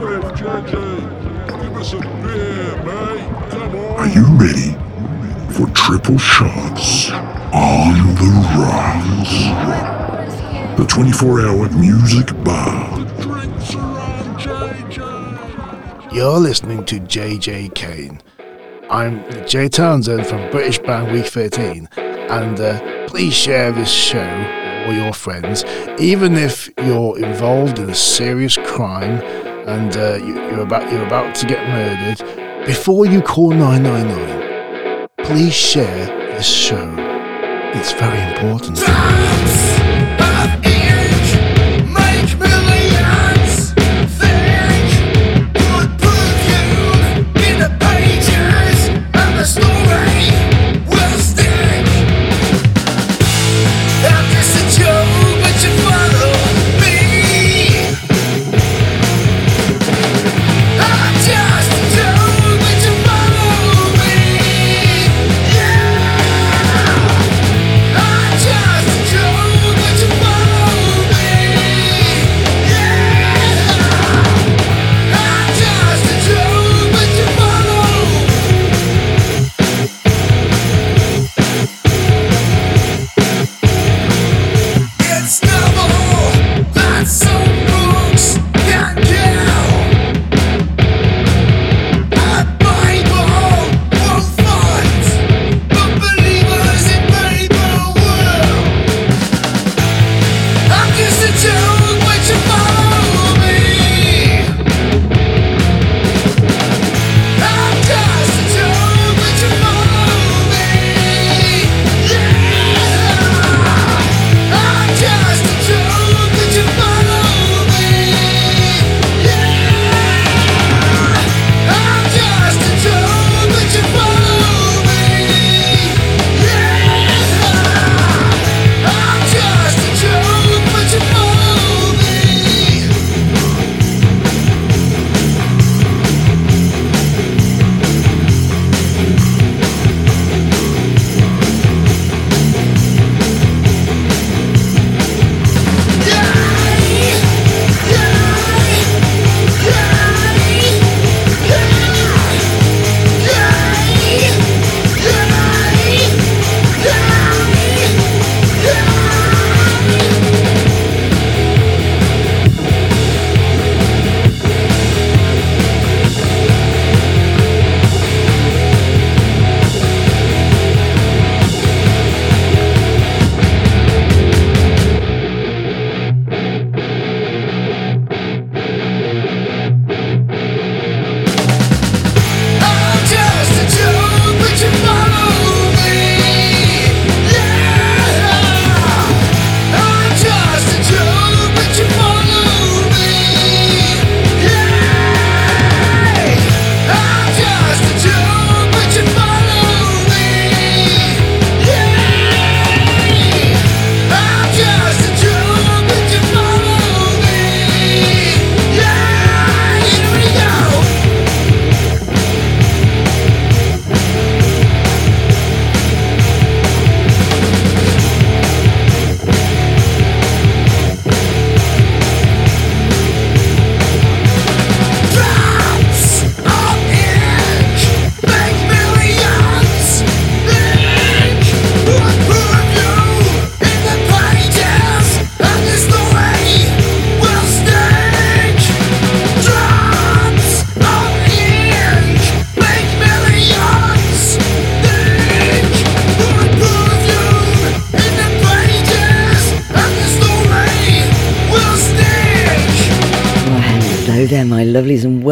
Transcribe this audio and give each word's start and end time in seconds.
Are 0.00 0.06
you 4.08 4.24
ready 4.38 4.72
for 5.52 5.66
triple 5.74 6.16
shots 6.16 7.10
on 7.10 7.92
the 8.14 8.30
rocks? 8.56 9.30
The 10.78 10.86
24 10.88 11.40
hour 11.42 11.68
music 11.72 12.28
bar. 12.42 12.98
You're 16.14 16.38
listening 16.38 16.86
to 16.86 16.98
JJ 16.98 17.74
Kane. 17.74 18.22
I'm 18.88 19.22
Jay 19.46 19.68
Townsend 19.68 20.26
from 20.26 20.50
British 20.50 20.78
Band 20.78 21.12
Week 21.12 21.26
13, 21.26 21.90
and 21.98 22.58
uh, 22.58 23.06
please 23.06 23.34
share 23.34 23.70
this 23.70 23.90
show 23.90 24.26
with 24.88 24.96
all 24.96 25.04
your 25.04 25.12
friends, 25.12 25.62
even 25.98 26.36
if 26.36 26.70
you're 26.78 27.18
involved 27.18 27.78
in 27.78 27.90
a 27.90 27.94
serious 27.94 28.56
crime 28.56 29.49
and 29.66 29.96
uh, 29.96 30.14
you, 30.16 30.34
you're 30.34 30.60
about 30.60 30.90
you're 30.92 31.06
about 31.06 31.34
to 31.36 31.46
get 31.46 31.66
murdered. 31.68 32.66
Before 32.66 33.06
you 33.06 33.22
call 33.22 33.50
999, 33.50 35.08
please 35.24 35.54
share 35.54 36.06
this 36.36 36.46
show. 36.46 36.94
It's 37.74 37.92
very 37.92 38.20
important. 38.32 39.89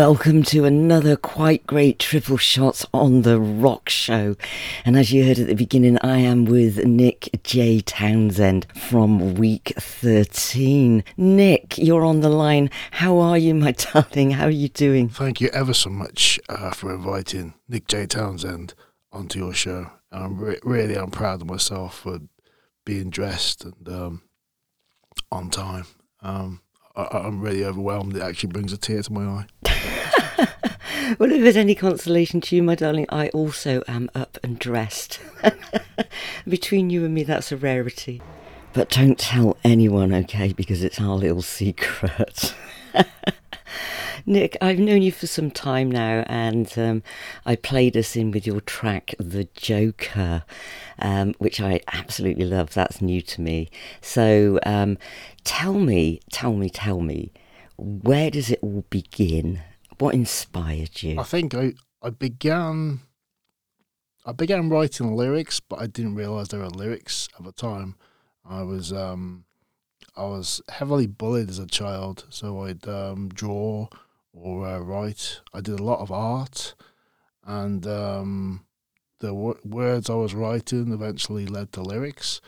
Welcome 0.09 0.43
to 0.43 0.65
another 0.65 1.17
quite 1.17 1.67
great 1.67 1.99
triple 1.99 2.39
shots 2.39 2.87
on 2.95 3.21
the 3.21 3.39
rock 3.39 3.91
show. 3.91 4.35
And 4.87 4.97
as 4.97 5.13
you 5.13 5.23
heard 5.23 5.39
at 5.39 5.49
the 5.49 5.55
beginning, 5.55 5.99
I 6.01 6.17
am 6.21 6.47
with 6.47 6.83
Nick 6.87 7.29
J. 7.45 7.83
Townsend 7.83 8.67
from 8.75 9.35
week 9.35 9.75
13. 9.77 11.05
Nick, 11.19 11.77
you're 11.77 12.07
on 12.07 12.21
the 12.21 12.31
line. 12.31 12.71
How 12.93 13.19
are 13.19 13.37
you, 13.37 13.55
my 13.55 13.73
darling? 13.93 14.31
How 14.31 14.47
are 14.47 14.51
you 14.51 14.71
doing? 14.71 15.11
Thank 15.11 15.43
you 15.43 15.51
ever 15.51 15.75
so 15.75 15.91
much 15.91 16.41
uh, 16.49 16.71
for 16.71 16.91
inviting 16.95 17.53
Nick 17.69 17.87
J. 17.87 18.07
Townsend 18.07 18.73
onto 19.13 19.39
your 19.39 19.53
show. 19.53 19.91
I'm 20.11 20.39
re- 20.39 20.61
really, 20.63 20.97
I'm 20.97 21.11
proud 21.11 21.43
of 21.43 21.49
myself 21.49 21.99
for 21.99 22.21
being 22.87 23.11
dressed 23.11 23.63
and 23.63 23.87
um, 23.87 24.23
on 25.31 25.51
time. 25.51 25.85
Um, 26.23 26.63
I, 26.97 27.27
am 27.27 27.43
really 27.43 27.63
overwhelmed. 27.63 28.17
It 28.17 28.23
actually 28.23 28.53
brings 28.53 28.73
a 28.73 28.79
tear 28.79 29.03
to 29.03 29.13
my 29.13 29.25
eye. 29.27 29.47
well, 31.19 31.33
if 31.33 31.43
there's 31.43 31.57
any 31.57 31.75
consolation 31.75 32.41
to 32.43 32.57
you, 32.57 32.63
my 32.63 32.75
darling, 32.75 33.07
I 33.09 33.29
also 33.31 33.83
am 33.89 34.11
up 34.15 34.39
and 34.43 34.59
dressed. 34.59 35.21
Between 36.49 36.91
you 36.91 37.05
and 37.05 37.15
me, 37.15 37.25
that's 37.25 37.51
a 37.53 37.57
rarity. 37.57 38.23
But 38.73 38.91
don't 38.91 39.19
tell 39.19 39.57
anyone, 39.65 40.13
okay, 40.13 40.53
because 40.53 40.85
it's 40.85 41.01
our 41.01 41.17
little 41.17 41.43
secret. 41.43 42.55
Nick, 44.27 44.57
I've 44.61 44.79
known 44.79 45.03
you 45.03 45.11
for 45.11 45.27
some 45.27 45.51
time 45.51 45.91
now, 45.91 46.25
and 46.27 46.71
um, 46.79 47.03
I 47.47 47.57
played 47.57 47.97
us 47.97 48.15
in 48.15 48.31
with 48.31 48.47
your 48.47 48.61
track 48.61 49.15
"The 49.19 49.49
Joker," 49.55 50.45
um, 50.99 51.35
which 51.39 51.61
I 51.61 51.81
absolutely 51.93 52.45
love. 52.45 52.75
That's 52.75 53.01
new 53.01 53.23
to 53.23 53.41
me. 53.41 53.71
So, 54.03 54.61
um, 54.67 54.99
tell 55.45 55.75
me, 55.75 56.21
tell 56.31 56.53
me, 56.53 56.69
tell 56.69 57.01
me, 57.01 57.33
where 57.77 58.31
does 58.31 58.51
it 58.51 58.59
all 58.63 58.85
begin? 58.91 59.63
What 59.99 60.15
inspired 60.15 61.03
you? 61.03 61.19
I 61.19 61.25
think 61.25 61.55
I 61.55 61.75
I 62.03 62.11
began 62.11 63.01
I 64.25 64.33
began 64.33 64.69
writing 64.69 65.17
lyrics, 65.17 65.61
but 65.61 65.81
I 65.81 65.87
didn't 65.87 66.15
realize 66.15 66.49
there 66.49 66.61
were 66.61 66.69
lyrics 66.69 67.29
at 67.39 67.45
the 67.45 67.53
time. 67.53 67.97
I 68.45 68.63
was 68.63 68.93
um 68.93 69.45
I 70.17 70.25
was 70.25 70.61
heavily 70.69 71.07
bullied 71.07 71.49
as 71.49 71.59
a 71.61 71.67
child, 71.67 72.27
so 72.29 72.65
I'd 72.65 72.87
um, 72.89 73.29
draw 73.29 73.89
or 74.33 74.67
uh, 74.67 74.79
write. 74.81 75.41
I 75.55 75.61
did 75.61 75.79
a 75.79 75.85
lot 75.85 76.01
of 76.01 76.11
art, 76.11 76.75
and 77.47 77.87
um, 77.87 78.65
the 79.21 79.29
w- 79.29 79.59
words 79.65 80.11
I 80.11 80.15
was 80.15 80.35
writing 80.35 80.93
eventually 80.93 81.47
led 81.47 81.73
to 81.73 81.83
lyrics. 81.83 82.41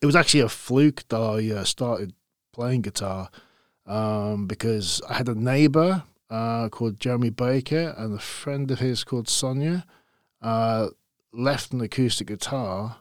It 0.00 0.06
was 0.06 0.16
actually 0.16 0.40
a 0.40 0.48
fluke 0.48 1.06
that 1.08 1.20
I 1.20 1.50
uh, 1.54 1.64
started 1.64 2.14
playing 2.52 2.80
guitar 2.82 3.28
um, 3.86 4.46
because 4.46 5.02
I 5.08 5.14
had 5.14 5.28
a 5.28 5.34
neighbor 5.34 6.04
uh, 6.34 6.68
called 6.68 6.98
Jeremy 6.98 7.30
Baker 7.30 7.94
and 7.96 8.12
a 8.12 8.18
friend 8.18 8.68
of 8.72 8.80
his 8.80 9.04
called 9.04 9.28
Sonia 9.28 9.84
uh, 10.42 10.88
left 11.32 11.72
an 11.72 11.80
acoustic 11.80 12.26
guitar 12.26 12.96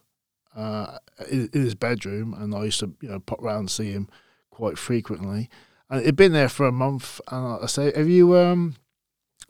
uh, 0.56 1.00
in, 1.32 1.50
his 1.52 1.74
bedroom, 1.74 2.36
and 2.36 2.54
I 2.54 2.66
used 2.66 2.80
to 2.82 2.94
you 3.02 3.10
know 3.10 3.20
pop 3.20 3.42
round 3.42 3.60
and 3.60 3.72
see 3.72 3.92
him 3.92 4.08
quite 4.52 4.78
frequently. 4.78 5.50
And 5.90 6.02
it'd 6.02 6.16
been 6.16 6.32
there 6.34 6.50
for 6.50 6.68
a 6.68 6.72
month, 6.72 7.20
and 7.32 7.64
I 7.64 7.66
say, 7.66 7.92
"Have 7.96 8.08
you 8.08 8.38
um, 8.38 8.76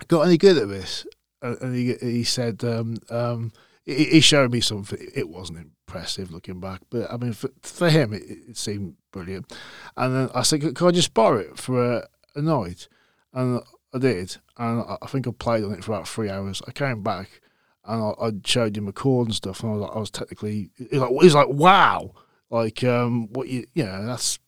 got 0.07 0.21
any 0.21 0.37
good 0.37 0.57
at 0.57 0.69
this?" 0.69 1.05
And 1.41 1.75
he 1.75 1.95
he 1.95 2.23
said, 2.23 2.63
um, 2.63 2.99
um, 3.09 3.51
he, 3.85 4.05
he 4.05 4.19
showed 4.21 4.53
me 4.53 4.61
something. 4.61 4.99
It 5.13 5.27
wasn't 5.27 5.59
impressive 5.59 6.31
looking 6.31 6.61
back, 6.61 6.79
but 6.89 7.11
I 7.11 7.17
mean, 7.17 7.33
for, 7.33 7.49
for 7.61 7.89
him, 7.89 8.13
it, 8.13 8.23
it 8.47 8.57
seemed 8.57 8.95
brilliant. 9.11 9.51
And 9.97 10.15
then 10.15 10.29
I 10.33 10.43
said, 10.43 10.73
"Can 10.73 10.87
I 10.87 10.91
just 10.91 11.13
borrow 11.13 11.39
it 11.39 11.57
for 11.57 11.83
a, 11.83 12.07
a 12.33 12.41
night?" 12.41 12.87
And 13.33 13.61
I 13.93 13.99
did, 13.99 14.37
and 14.57 14.83
I 15.01 15.05
think 15.07 15.27
I 15.27 15.31
played 15.31 15.63
on 15.63 15.73
it 15.73 15.83
for 15.83 15.93
about 15.93 16.07
three 16.07 16.29
hours. 16.29 16.61
I 16.67 16.71
came 16.71 17.03
back 17.03 17.41
and 17.85 18.01
I, 18.01 18.27
I, 18.27 18.31
showed 18.45 18.77
him 18.77 18.87
a 18.87 18.93
chord 18.93 19.27
and 19.27 19.35
stuff, 19.35 19.61
and 19.61 19.71
I 19.71 19.73
was 19.75 19.81
like, 19.81 19.95
I 19.95 19.99
was 19.99 20.11
technically, 20.11 20.69
he's 20.77 20.99
like, 20.99 21.11
he's 21.21 21.35
like, 21.35 21.49
wow, 21.49 22.11
like 22.49 22.83
um, 22.83 23.27
what 23.33 23.47
you, 23.47 23.65
you 23.73 23.83
know, 23.83 24.05
that's. 24.05 24.39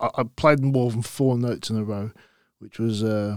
I, 0.00 0.10
I, 0.18 0.22
played 0.36 0.60
more 0.60 0.90
than 0.90 1.02
four 1.02 1.38
notes 1.38 1.70
in 1.70 1.76
a 1.76 1.84
row, 1.84 2.10
which 2.58 2.78
was 2.78 3.04
uh, 3.04 3.36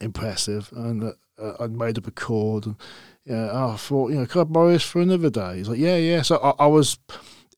impressive, 0.00 0.70
and 0.72 1.12
uh, 1.38 1.52
I'd 1.60 1.72
made 1.72 1.98
up 1.98 2.06
a 2.06 2.10
chord, 2.10 2.66
and 2.66 2.76
yeah, 3.24 3.66
I 3.72 3.76
thought, 3.76 4.10
you 4.10 4.18
know, 4.18 4.26
can 4.26 4.42
I 4.42 4.44
borrow 4.44 4.72
this 4.72 4.82
for 4.82 5.00
another 5.00 5.30
day? 5.30 5.58
He's 5.58 5.68
like, 5.68 5.78
yeah, 5.78 5.96
yeah. 5.96 6.22
So 6.22 6.36
I, 6.36 6.64
I 6.64 6.66
was, 6.66 6.98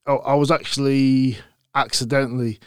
I, 0.06 0.12
I 0.12 0.34
was 0.34 0.50
actually 0.50 1.38
accidentally 1.74 2.60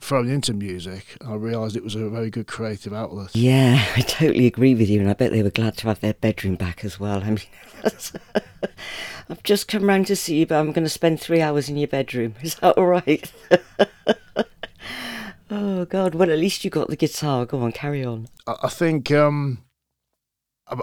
thrown 0.00 0.28
into 0.28 0.52
music, 0.52 1.16
I 1.26 1.34
realised 1.34 1.76
it 1.76 1.84
was 1.84 1.94
a 1.94 2.08
very 2.08 2.30
good 2.30 2.46
creative 2.46 2.92
outlet. 2.92 3.34
Yeah, 3.34 3.84
I 3.96 4.00
totally 4.00 4.46
agree 4.46 4.74
with 4.74 4.88
you, 4.88 5.00
and 5.00 5.10
I 5.10 5.14
bet 5.14 5.32
they 5.32 5.42
were 5.42 5.50
glad 5.50 5.76
to 5.78 5.88
have 5.88 6.00
their 6.00 6.14
bedroom 6.14 6.54
back 6.54 6.84
as 6.84 6.98
well. 7.00 7.22
I 7.22 7.30
mean, 7.30 7.40
I've 9.28 9.42
just 9.42 9.68
come 9.68 9.84
round 9.84 10.06
to 10.06 10.16
see 10.16 10.38
you, 10.40 10.46
but 10.46 10.58
I'm 10.58 10.72
going 10.72 10.84
to 10.84 10.90
spend 10.90 11.20
three 11.20 11.40
hours 11.40 11.68
in 11.68 11.76
your 11.76 11.88
bedroom. 11.88 12.34
Is 12.42 12.56
that 12.56 12.78
all 12.78 12.86
right? 12.86 13.30
oh 15.50 15.84
God! 15.84 16.14
Well, 16.14 16.30
at 16.30 16.38
least 16.38 16.64
you 16.64 16.70
got 16.70 16.88
the 16.88 16.96
guitar. 16.96 17.44
Go 17.44 17.60
on, 17.60 17.72
carry 17.72 18.04
on. 18.04 18.28
I 18.46 18.68
think 18.68 19.10
um, 19.10 19.64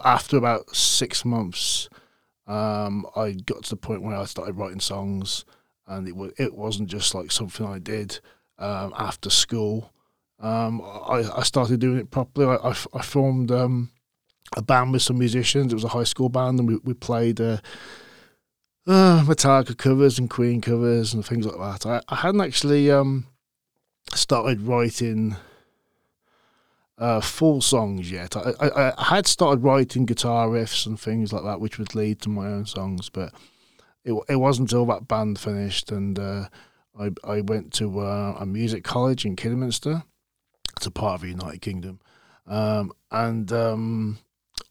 after 0.04 0.38
about 0.38 0.76
six 0.76 1.26
months, 1.26 1.90
um, 2.48 3.06
I 3.16 3.32
got 3.32 3.64
to 3.64 3.70
the 3.72 3.76
point 3.78 4.04
where 4.04 4.16
I 4.16 4.26
started 4.26 4.58
writing 4.58 4.80
songs, 4.80 5.46
and 5.88 6.08
it 6.08 6.16
was 6.16 6.34
it 6.38 6.54
wasn't 6.54 6.90
just 6.90 7.16
like 7.16 7.32
something 7.32 7.66
I 7.66 7.80
did 7.80 8.20
um, 8.60 8.94
after 8.98 9.30
school. 9.30 9.92
Um, 10.40 10.82
I, 10.82 11.24
I 11.38 11.44
started 11.44 11.80
doing 11.80 11.98
it 12.00 12.12
properly. 12.12 12.48
I, 12.48 12.70
I, 12.70 12.76
I 12.94 13.02
formed 13.02 13.52
um, 13.52 13.92
a 14.56 14.62
band 14.62 14.92
with 14.92 15.02
some 15.02 15.18
musicians. 15.18 15.72
It 15.72 15.76
was 15.76 15.84
a 15.84 15.90
high 15.90 16.04
school 16.04 16.30
band, 16.30 16.60
and 16.60 16.68
we, 16.68 16.78
we 16.84 16.94
played 16.94 17.40
uh, 17.40 17.58
uh, 18.88 19.24
Metallica 19.24 19.78
covers 19.78 20.20
and 20.20 20.30
Queen 20.30 20.62
covers 20.62 21.14
and 21.14 21.26
things 21.26 21.46
like 21.46 21.58
that. 21.58 21.86
I, 21.86 22.14
I 22.14 22.16
hadn't 22.18 22.42
actually 22.42 22.92
um, 22.92 23.26
started 24.14 24.62
writing 24.62 25.36
uh, 26.98 27.22
full 27.22 27.62
songs 27.62 28.12
yet. 28.12 28.36
I, 28.38 28.54
I, 28.60 28.94
I 28.98 29.04
had 29.16 29.28
started 29.28 29.64
writing 29.64 30.06
guitar 30.06 30.48
riffs 30.48 30.86
and 30.86 31.00
things 31.00 31.34
like 31.34 31.44
that, 31.44 31.60
which 31.60 31.78
would 31.78 31.96
lead 31.96 32.22
to 32.22 32.30
my 32.30 32.48
own 32.48 32.66
songs, 32.66 33.10
but 33.10 33.34
it 34.04 34.14
it 34.30 34.36
wasn't 34.36 34.72
until 34.72 34.86
that 34.88 35.08
band 35.08 35.40
finished 35.40 35.92
and 35.92 36.18
uh, 36.20 36.48
I, 37.00 37.12
I 37.24 37.42
went 37.42 37.74
to 37.74 38.00
uh, 38.00 38.38
a 38.40 38.46
music 38.46 38.84
college 38.84 39.26
in 39.26 39.36
Kidderminster. 39.36 40.04
It's 40.78 40.86
a 40.86 40.92
part 40.92 41.16
of 41.16 41.22
the 41.22 41.30
United 41.30 41.62
Kingdom. 41.62 42.00
Um, 42.48 42.92
and 43.12 43.52
um, 43.52 44.20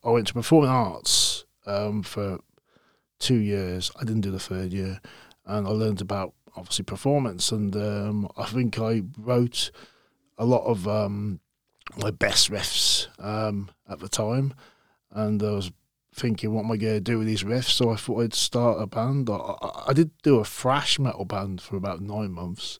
I 0.03 0.11
went 0.11 0.29
to 0.29 0.35
performing 0.35 0.71
arts 0.71 1.45
um, 1.67 2.03
for 2.03 2.39
two 3.19 3.37
years. 3.37 3.91
I 4.01 4.05
didn't 4.05 4.23
do 4.23 4.31
the 4.31 4.39
third 4.39 4.73
year. 4.73 5.01
And 5.47 5.67
I 5.67 5.71
learned 5.71 6.01
about, 6.01 6.35
obviously, 6.57 6.85
performance. 6.85 7.53
And 7.53 7.75
um, 7.77 8.29
I 8.37 8.47
think 8.47 8.79
I 8.79 9.03
wrote 9.19 9.71
a 10.39 10.45
lot 10.45 10.65
of 10.65 10.89
um, 10.89 11.41
my 11.99 12.11
best 12.11 12.51
riffs 12.51 13.09
um, 13.19 13.71
at 13.89 14.01
the 14.01 14.09
time. 14.09 14.55
And 15.11 15.43
I 15.43 15.51
was 15.51 15.71
thinking, 16.15 16.53
what 16.53 16.65
am 16.65 16.71
I 16.71 16.77
going 16.77 16.95
to 16.95 17.01
do 17.01 17.19
with 17.19 17.27
these 17.27 17.43
riffs? 17.43 17.71
So 17.71 17.91
I 17.91 17.97
thought 17.97 18.23
I'd 18.23 18.35
start 18.35 18.81
a 18.81 18.87
band. 18.87 19.29
I, 19.29 19.57
I 19.89 19.93
did 19.93 20.11
do 20.23 20.39
a 20.39 20.45
thrash 20.45 20.99
metal 20.99 21.25
band 21.25 21.61
for 21.61 21.77
about 21.77 22.01
nine 22.01 22.33
months. 22.33 22.79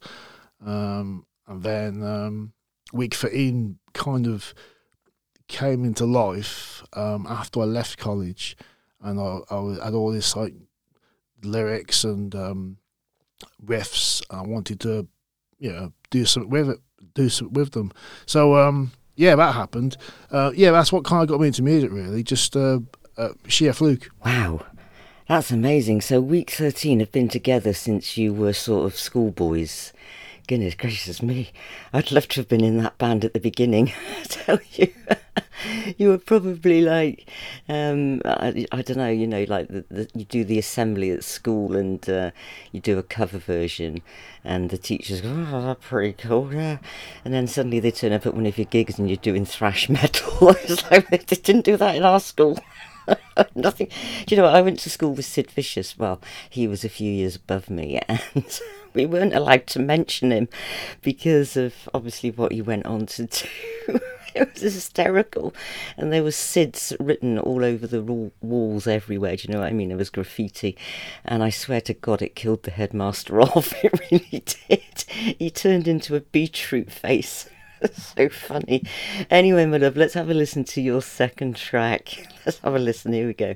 Um, 0.65 1.27
and 1.47 1.63
then 1.63 2.03
um, 2.03 2.53
Week 2.93 3.15
13 3.15 3.79
kind 3.93 4.27
of 4.27 4.55
came 5.49 5.85
into 5.85 6.07
life 6.07 6.83
um, 6.95 7.27
after 7.29 7.61
I 7.61 7.65
left 7.65 7.99
college. 7.99 8.57
And 9.01 9.21
I, 9.21 9.41
I 9.51 9.85
had 9.85 9.95
all 9.95 10.13
this 10.13 10.37
like 10.37 10.55
lyrics 11.43 12.05
and 12.05 12.35
um, 12.35 12.79
riffs. 13.65 14.23
I 14.31 14.43
wanted 14.43 14.81
to, 14.81 15.09
you 15.59 15.73
know, 15.73 15.93
do 16.11 16.25
something 16.25 16.51
with 16.51 16.71
it, 16.71 16.79
do 17.15 17.29
something 17.29 17.55
with 17.55 17.73
them. 17.73 17.93
So, 18.27 18.57
um, 18.57 18.93
yeah, 19.17 19.35
that 19.37 19.55
happened. 19.55 19.97
Uh, 20.31 20.53
yeah, 20.55 20.71
that's 20.71 20.93
what 20.93 21.05
kind 21.05 21.23
of 21.23 21.29
got 21.29 21.41
me 21.41 21.49
into 21.49 21.63
music, 21.63 21.91
really. 21.93 22.23
Just 22.23 22.57
uh, 22.57 22.81
uh, 23.17 23.31
sheer 23.47 23.73
fluke. 23.73 24.11
Wow. 24.25 24.65
That's 25.29 25.51
amazing. 25.51 26.03
So, 26.03 26.21
week 26.21 26.51
13 26.51 27.01
have 27.01 27.13
been 27.13 27.29
together 27.29 27.73
since 27.73 28.19
you 28.19 28.35
were 28.35 28.53
sort 28.53 28.87
of 28.87 28.99
schoolboys. 28.99 29.93
Goodness 30.47 30.75
gracious 30.75 31.23
me. 31.23 31.51
I'd 31.95 32.13
love 32.13 32.29
to 32.29 32.41
have 32.41 32.49
been 32.49 32.63
in 32.63 32.77
that 32.79 32.99
band 32.99 33.25
at 33.25 33.33
the 33.33 33.41
beginning. 33.41 33.93
I 34.21 34.23
tell 34.25 34.59
you. 34.73 34.93
you 35.99 36.09
were 36.09 36.19
probably 36.19 36.83
like, 36.83 37.29
um, 37.69 38.21
I, 38.25 38.67
I 38.71 38.83
don't 38.83 38.99
know, 38.99 39.09
you 39.09 39.27
know, 39.27 39.45
like 39.49 39.69
the, 39.69 39.85
the, 39.89 40.09
you 40.15 40.25
do 40.25 40.45
the 40.45 40.59
assembly 40.59 41.11
at 41.11 41.25
school 41.25 41.77
and 41.77 42.07
uh, 42.09 42.31
you 42.73 42.81
do 42.81 42.99
a 42.99 43.03
cover 43.03 43.39
version, 43.39 44.03
and 44.45 44.71
the 44.71 44.79
teachers 44.79 45.21
go, 45.21 45.31
oh, 45.31 45.63
that's 45.63 45.87
pretty 45.87 46.13
cool, 46.13 46.53
yeah. 46.53 46.79
And 47.25 47.33
then 47.33 47.47
suddenly 47.47 47.81
they 47.81 47.91
turn 47.91 48.13
up 48.13 48.27
at 48.27 48.35
one 48.35 48.47
of 48.47 48.59
your 48.59 48.67
gigs 48.67 48.99
and 48.99 49.09
you're 49.09 49.17
doing 49.17 49.45
thrash 49.45 49.89
metal. 49.89 50.51
it's 50.65 50.91
like, 50.91 51.09
they 51.09 51.37
didn't 51.37 51.65
do 51.65 51.77
that 51.77 51.97
in 51.97 52.03
our 52.03 52.21
school. 52.21 52.59
Nothing. 53.55 53.89
Do 54.27 54.35
you 54.35 54.41
know, 54.41 54.49
I 54.49 54.61
went 54.61 54.79
to 54.81 54.91
school 54.91 55.13
with 55.13 55.25
Sid 55.25 55.51
Vicious. 55.51 55.99
Well, 55.99 56.21
he 56.49 56.67
was 56.67 56.85
a 56.85 56.89
few 56.89 57.11
years 57.11 57.37
above 57.37 57.71
me, 57.71 58.01
and 58.09 58.61
we 58.95 59.07
weren't 59.07 59.35
allowed 59.35 59.67
to 59.69 59.79
mention 59.79 60.31
him 60.31 60.49
because 61.03 61.57
of 61.57 61.89
obviously 61.93 62.31
what 62.31 62.53
he 62.53 62.63
went 62.63 62.87
on 62.87 63.07
to 63.07 63.27
do. 63.27 64.01
it 64.35 64.53
was 64.53 64.63
hysterical, 64.63 65.55
and 65.97 66.13
there 66.13 66.23
was 66.23 66.37
Sids 66.37 66.95
written 66.99 67.39
all 67.39 67.65
over 67.65 67.87
the 67.87 68.03
walls 68.41 68.87
everywhere. 68.87 69.37
Do 69.37 69.49
you 69.49 69.55
know 69.55 69.61
what 69.61 69.69
I 69.69 69.73
mean? 69.73 69.91
It 69.91 69.97
was 69.97 70.11
graffiti, 70.11 70.77
and 71.25 71.43
I 71.43 71.51
swear 71.51 71.81
to 71.83 71.95
God, 71.95 72.23
it 72.23 72.35
killed 72.35 72.63
the 72.63 72.71
headmaster 72.71 73.41
off. 73.41 73.73
It 73.85 74.01
really 74.11 74.45
did. 74.69 75.05
He 75.39 75.51
turned 75.51 75.89
into 75.89 76.17
a 76.17 76.21
beetroot 76.21 76.91
face. 76.91 77.49
so 77.93 78.29
funny. 78.29 78.85
Anyway, 79.31 79.67
my 79.67 79.77
love, 79.79 79.97
let's 79.97 80.15
have 80.15 80.31
a 80.31 80.35
listen 80.35 80.65
to 80.65 80.81
your 80.81 81.03
second 81.03 81.57
track. 81.57 82.27
Let's 82.47 82.59
have 82.59 82.75
a 82.75 82.79
listen. 82.79 83.13
Here 83.13 83.27
we 83.27 83.35
go. 83.35 83.55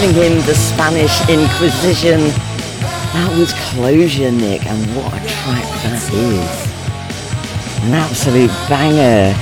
Giving 0.00 0.14
him 0.14 0.46
the 0.46 0.54
Spanish 0.54 1.20
Inquisition. 1.28 2.20
That 3.12 3.32
was 3.38 3.52
Closure, 3.70 4.32
Nick, 4.32 4.66
and 4.66 4.96
what 4.96 5.06
a 5.06 5.24
track 5.28 5.64
that 5.82 6.12
is. 6.12 7.84
An 7.84 7.94
absolute 7.94 8.50
banger. 8.68 9.32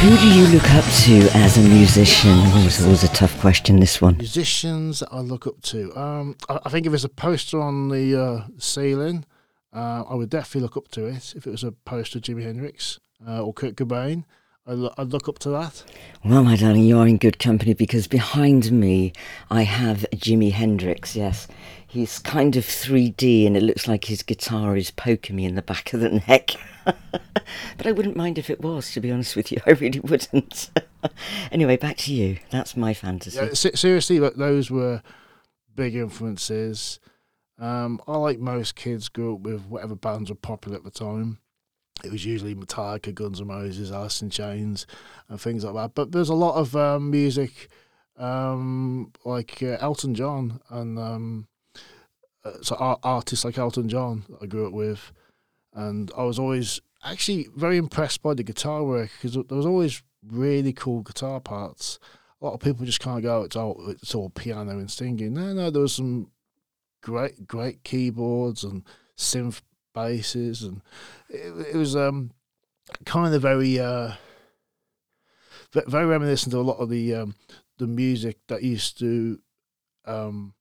Who 0.00 0.16
do 0.16 0.28
you 0.28 0.48
look 0.48 0.68
up 0.70 0.84
to 1.04 1.28
as 1.38 1.56
a 1.56 1.60
musician? 1.60 2.32
Always, 2.32 2.82
always 2.82 3.04
a 3.04 3.08
tough 3.08 3.38
question, 3.40 3.78
this 3.78 4.00
one. 4.00 4.16
Musicians 4.16 5.04
I 5.12 5.20
look 5.20 5.46
up 5.46 5.62
to. 5.62 5.96
Um, 5.96 6.36
I, 6.48 6.58
I 6.64 6.68
think 6.70 6.86
if 6.86 6.90
there's 6.90 7.04
a 7.04 7.08
poster 7.08 7.60
on 7.60 7.90
the 7.90 8.20
uh, 8.20 8.46
ceiling, 8.58 9.24
uh, 9.72 10.02
I 10.08 10.14
would 10.14 10.30
definitely 10.30 10.62
look 10.62 10.76
up 10.76 10.88
to 10.88 11.06
it 11.06 11.34
if 11.36 11.46
it 11.46 11.50
was 11.50 11.62
a 11.62 11.70
poster 11.70 12.18
of 12.18 12.24
Jimi 12.24 12.42
Hendrix 12.42 12.98
uh, 13.26 13.44
or 13.44 13.52
Kurt 13.52 13.76
Cobain. 13.76 14.24
I'd, 14.66 15.12
look 15.12 15.28
up 15.28 15.38
to 15.40 15.50
that. 15.50 15.84
Well, 16.24 16.42
my 16.42 16.56
darling, 16.56 16.84
you 16.84 16.98
are 16.98 17.06
in 17.06 17.18
good 17.18 17.38
company 17.38 17.74
because 17.74 18.06
behind 18.06 18.72
me 18.72 19.12
I 19.50 19.62
have 19.62 20.06
Jimi 20.14 20.52
Hendrix. 20.52 21.14
Yes, 21.14 21.46
he's 21.86 22.18
kind 22.18 22.56
of 22.56 22.64
3D 22.64 23.46
and 23.46 23.58
it 23.58 23.62
looks 23.62 23.86
like 23.86 24.06
his 24.06 24.22
guitar 24.22 24.74
is 24.74 24.90
poking 24.90 25.36
me 25.36 25.44
in 25.44 25.54
the 25.54 25.60
back 25.60 25.92
of 25.92 26.00
the 26.00 26.22
neck. 26.26 26.52
but 26.84 27.86
I 27.86 27.92
wouldn't 27.92 28.16
mind 28.16 28.38
if 28.38 28.48
it 28.48 28.62
was, 28.62 28.90
to 28.92 29.00
be 29.00 29.12
honest 29.12 29.36
with 29.36 29.52
you. 29.52 29.58
I 29.66 29.72
really 29.72 30.00
wouldn't. 30.00 30.70
anyway, 31.52 31.76
back 31.76 31.98
to 31.98 32.14
you. 32.14 32.38
That's 32.48 32.74
my 32.74 32.94
fantasy. 32.94 33.36
Yeah, 33.36 33.52
seriously, 33.52 34.18
those 34.18 34.70
were 34.70 35.02
big 35.74 35.94
influences. 35.94 37.00
Um, 37.58 38.00
I 38.08 38.16
like 38.16 38.38
most 38.38 38.76
kids 38.76 39.10
grew 39.10 39.34
up 39.34 39.40
with 39.40 39.66
whatever 39.66 39.94
bands 39.94 40.30
were 40.30 40.36
popular 40.36 40.78
at 40.78 40.84
the 40.84 40.90
time. 40.90 41.38
It 42.02 42.10
was 42.10 42.24
usually 42.24 42.54
Metallica, 42.54 43.14
Guns 43.14 43.40
N' 43.40 43.48
Roses, 43.48 43.92
Alice 43.92 44.20
in 44.20 44.30
Chains, 44.30 44.86
and 45.28 45.40
things 45.40 45.64
like 45.64 45.74
that. 45.74 45.94
But 45.94 46.12
there's 46.12 46.28
a 46.28 46.34
lot 46.34 46.56
of 46.56 46.74
um, 46.74 47.10
music 47.10 47.68
um, 48.16 49.12
like 49.24 49.62
uh, 49.62 49.76
Elton 49.80 50.14
John 50.14 50.60
and 50.70 50.98
um, 50.98 51.48
uh, 52.44 52.52
so 52.62 52.76
artists 53.02 53.44
like 53.44 53.58
Elton 53.58 53.88
John 53.88 54.24
that 54.28 54.42
I 54.42 54.46
grew 54.46 54.66
up 54.66 54.72
with, 54.72 55.12
and 55.72 56.10
I 56.16 56.24
was 56.24 56.38
always 56.38 56.80
actually 57.02 57.48
very 57.56 57.76
impressed 57.76 58.22
by 58.22 58.34
the 58.34 58.42
guitar 58.42 58.82
work 58.84 59.10
because 59.16 59.34
there 59.34 59.56
was 59.56 59.66
always 59.66 60.02
really 60.26 60.72
cool 60.72 61.02
guitar 61.02 61.40
parts. 61.40 61.98
A 62.40 62.44
lot 62.44 62.54
of 62.54 62.60
people 62.60 62.84
just 62.84 63.00
can't 63.00 63.22
go. 63.22 63.42
It's 63.42 63.56
all 63.56 63.82
it's 63.88 64.14
all 64.14 64.30
piano 64.30 64.72
and 64.72 64.90
singing. 64.90 65.34
No, 65.34 65.52
no, 65.52 65.70
there 65.70 65.82
was 65.82 65.94
some 65.94 66.30
great 67.00 67.46
great 67.46 67.82
keyboards 67.84 68.64
and 68.64 68.82
synth 69.16 69.62
basses, 69.94 70.62
and 70.62 70.82
it, 71.28 71.74
it 71.74 71.76
was 71.76 71.96
um, 71.96 72.32
kind 73.04 73.34
of 73.34 73.42
very 73.42 73.78
uh, 73.78 74.12
very 75.72 76.06
reminiscent 76.06 76.54
of 76.54 76.60
a 76.60 76.62
lot 76.62 76.78
of 76.78 76.90
the 76.90 77.14
um, 77.14 77.34
the 77.78 77.86
music 77.86 78.38
that 78.48 78.62
used 78.62 78.98
to 78.98 79.40
um, 80.04 80.54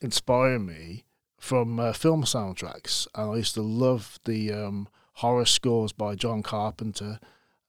inspire 0.00 0.58
me 0.58 1.04
from 1.38 1.78
uh, 1.80 1.92
film 1.92 2.24
soundtracks, 2.24 3.06
and 3.14 3.32
I 3.32 3.36
used 3.36 3.54
to 3.54 3.62
love 3.62 4.18
the 4.24 4.52
um, 4.52 4.88
horror 5.14 5.44
scores 5.44 5.92
by 5.92 6.14
John 6.14 6.42
Carpenter, 6.42 7.18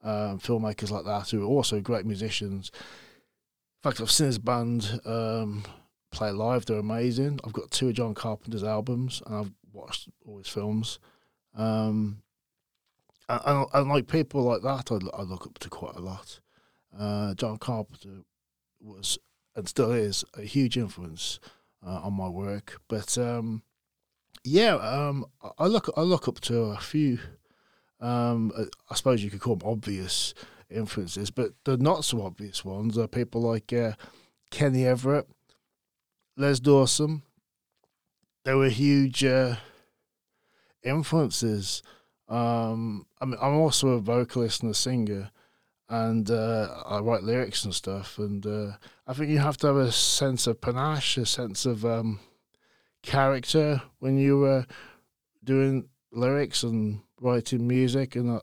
um, 0.03 0.39
filmmakers 0.39 0.91
like 0.91 1.05
that 1.05 1.29
who 1.29 1.43
are 1.43 1.47
also 1.47 1.79
great 1.79 2.05
musicians. 2.05 2.71
In 2.73 3.89
fact, 3.89 4.01
I've 4.01 4.11
seen 4.11 4.27
his 4.27 4.39
band 4.39 4.99
um, 5.05 5.63
play 6.11 6.31
live. 6.31 6.65
They're 6.65 6.79
amazing. 6.79 7.39
I've 7.43 7.53
got 7.53 7.71
two 7.71 7.89
of 7.89 7.95
John 7.95 8.13
Carpenter's 8.13 8.63
albums, 8.63 9.21
and 9.25 9.35
I've 9.35 9.51
watched 9.79 10.09
all 10.25 10.37
his 10.37 10.47
films. 10.47 10.99
Um, 11.55 12.21
and, 13.27 13.41
and, 13.45 13.65
and, 13.73 13.89
like 13.89 14.07
people 14.07 14.43
like 14.43 14.61
that, 14.61 14.91
I, 14.91 15.17
I, 15.17 15.23
look 15.23 15.45
up 15.45 15.59
to 15.59 15.69
quite 15.69 15.95
a 15.95 15.99
lot. 15.99 16.39
Uh, 16.97 17.33
John 17.33 17.57
Carpenter 17.57 18.23
was 18.79 19.17
and 19.55 19.67
still 19.67 19.91
is 19.91 20.23
a 20.37 20.41
huge 20.41 20.77
influence 20.77 21.39
uh, 21.85 22.01
on 22.03 22.13
my 22.13 22.29
work. 22.29 22.79
But 22.87 23.17
um, 23.17 23.63
yeah, 24.43 24.75
um, 24.75 25.25
I 25.57 25.65
look 25.65 25.91
I 25.97 26.01
look 26.01 26.27
up 26.27 26.39
to 26.41 26.57
a 26.57 26.77
few. 26.77 27.19
Um, 27.99 28.53
I 28.89 28.95
suppose 28.95 29.23
you 29.23 29.29
could 29.29 29.41
call 29.41 29.57
them 29.57 29.69
obvious 29.69 30.33
influences, 30.69 31.31
but 31.31 31.51
the 31.65 31.77
not 31.77 32.05
so 32.05 32.21
obvious 32.21 32.63
ones 32.63 32.97
are 32.97 33.07
people 33.07 33.41
like 33.41 33.73
uh, 33.73 33.93
Kenny 34.51 34.85
Everett, 34.85 35.27
Les 36.37 36.59
Dawson, 36.59 37.23
they 38.45 38.53
were 38.53 38.69
huge 38.69 39.23
uh, 39.23 39.55
influences. 40.83 41.83
Um, 42.27 43.05
I 43.19 43.25
mean, 43.25 43.37
I'm 43.41 43.55
also 43.55 43.89
a 43.89 43.99
vocalist 43.99 44.61
and 44.61 44.71
a 44.71 44.75
singer, 44.75 45.31
and 45.89 46.29
uh, 46.29 46.83
I 46.85 46.99
write 46.99 47.23
lyrics 47.23 47.65
and 47.65 47.73
stuff. 47.73 48.17
And 48.17 48.45
uh, 48.45 48.73
I 49.07 49.13
think 49.13 49.29
you 49.29 49.39
have 49.39 49.57
to 49.57 49.67
have 49.67 49.77
a 49.77 49.91
sense 49.91 50.47
of 50.47 50.61
panache, 50.61 51.17
a 51.17 51.25
sense 51.25 51.65
of 51.65 51.85
um, 51.85 52.19
character 53.01 53.81
when 53.99 54.17
you 54.17 54.45
are 54.45 54.65
doing 55.43 55.89
lyrics 56.11 56.63
and 56.63 57.01
writing 57.19 57.67
music. 57.67 58.15
And 58.15 58.31
I, 58.31 58.39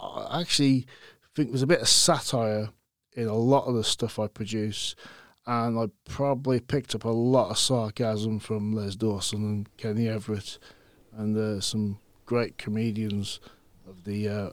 I 0.00 0.40
actually 0.40 0.86
think 1.34 1.50
there's 1.50 1.62
a 1.62 1.66
bit 1.66 1.80
of 1.80 1.88
satire 1.88 2.70
in 3.12 3.28
a 3.28 3.34
lot 3.34 3.64
of 3.64 3.74
the 3.74 3.84
stuff 3.84 4.18
I 4.18 4.26
produce 4.26 4.94
and 5.46 5.78
I 5.78 5.86
probably 6.04 6.60
picked 6.60 6.94
up 6.94 7.04
a 7.04 7.10
lot 7.10 7.50
of 7.50 7.58
sarcasm 7.58 8.40
from 8.40 8.72
Les 8.72 8.96
Dawson 8.96 9.44
and 9.44 9.76
Kenny 9.76 10.08
Everett, 10.08 10.58
and 11.16 11.36
uh, 11.36 11.60
some 11.60 11.98
great 12.24 12.58
comedians 12.58 13.40
of 13.88 14.04
the 14.04 14.28
uh, 14.28 14.50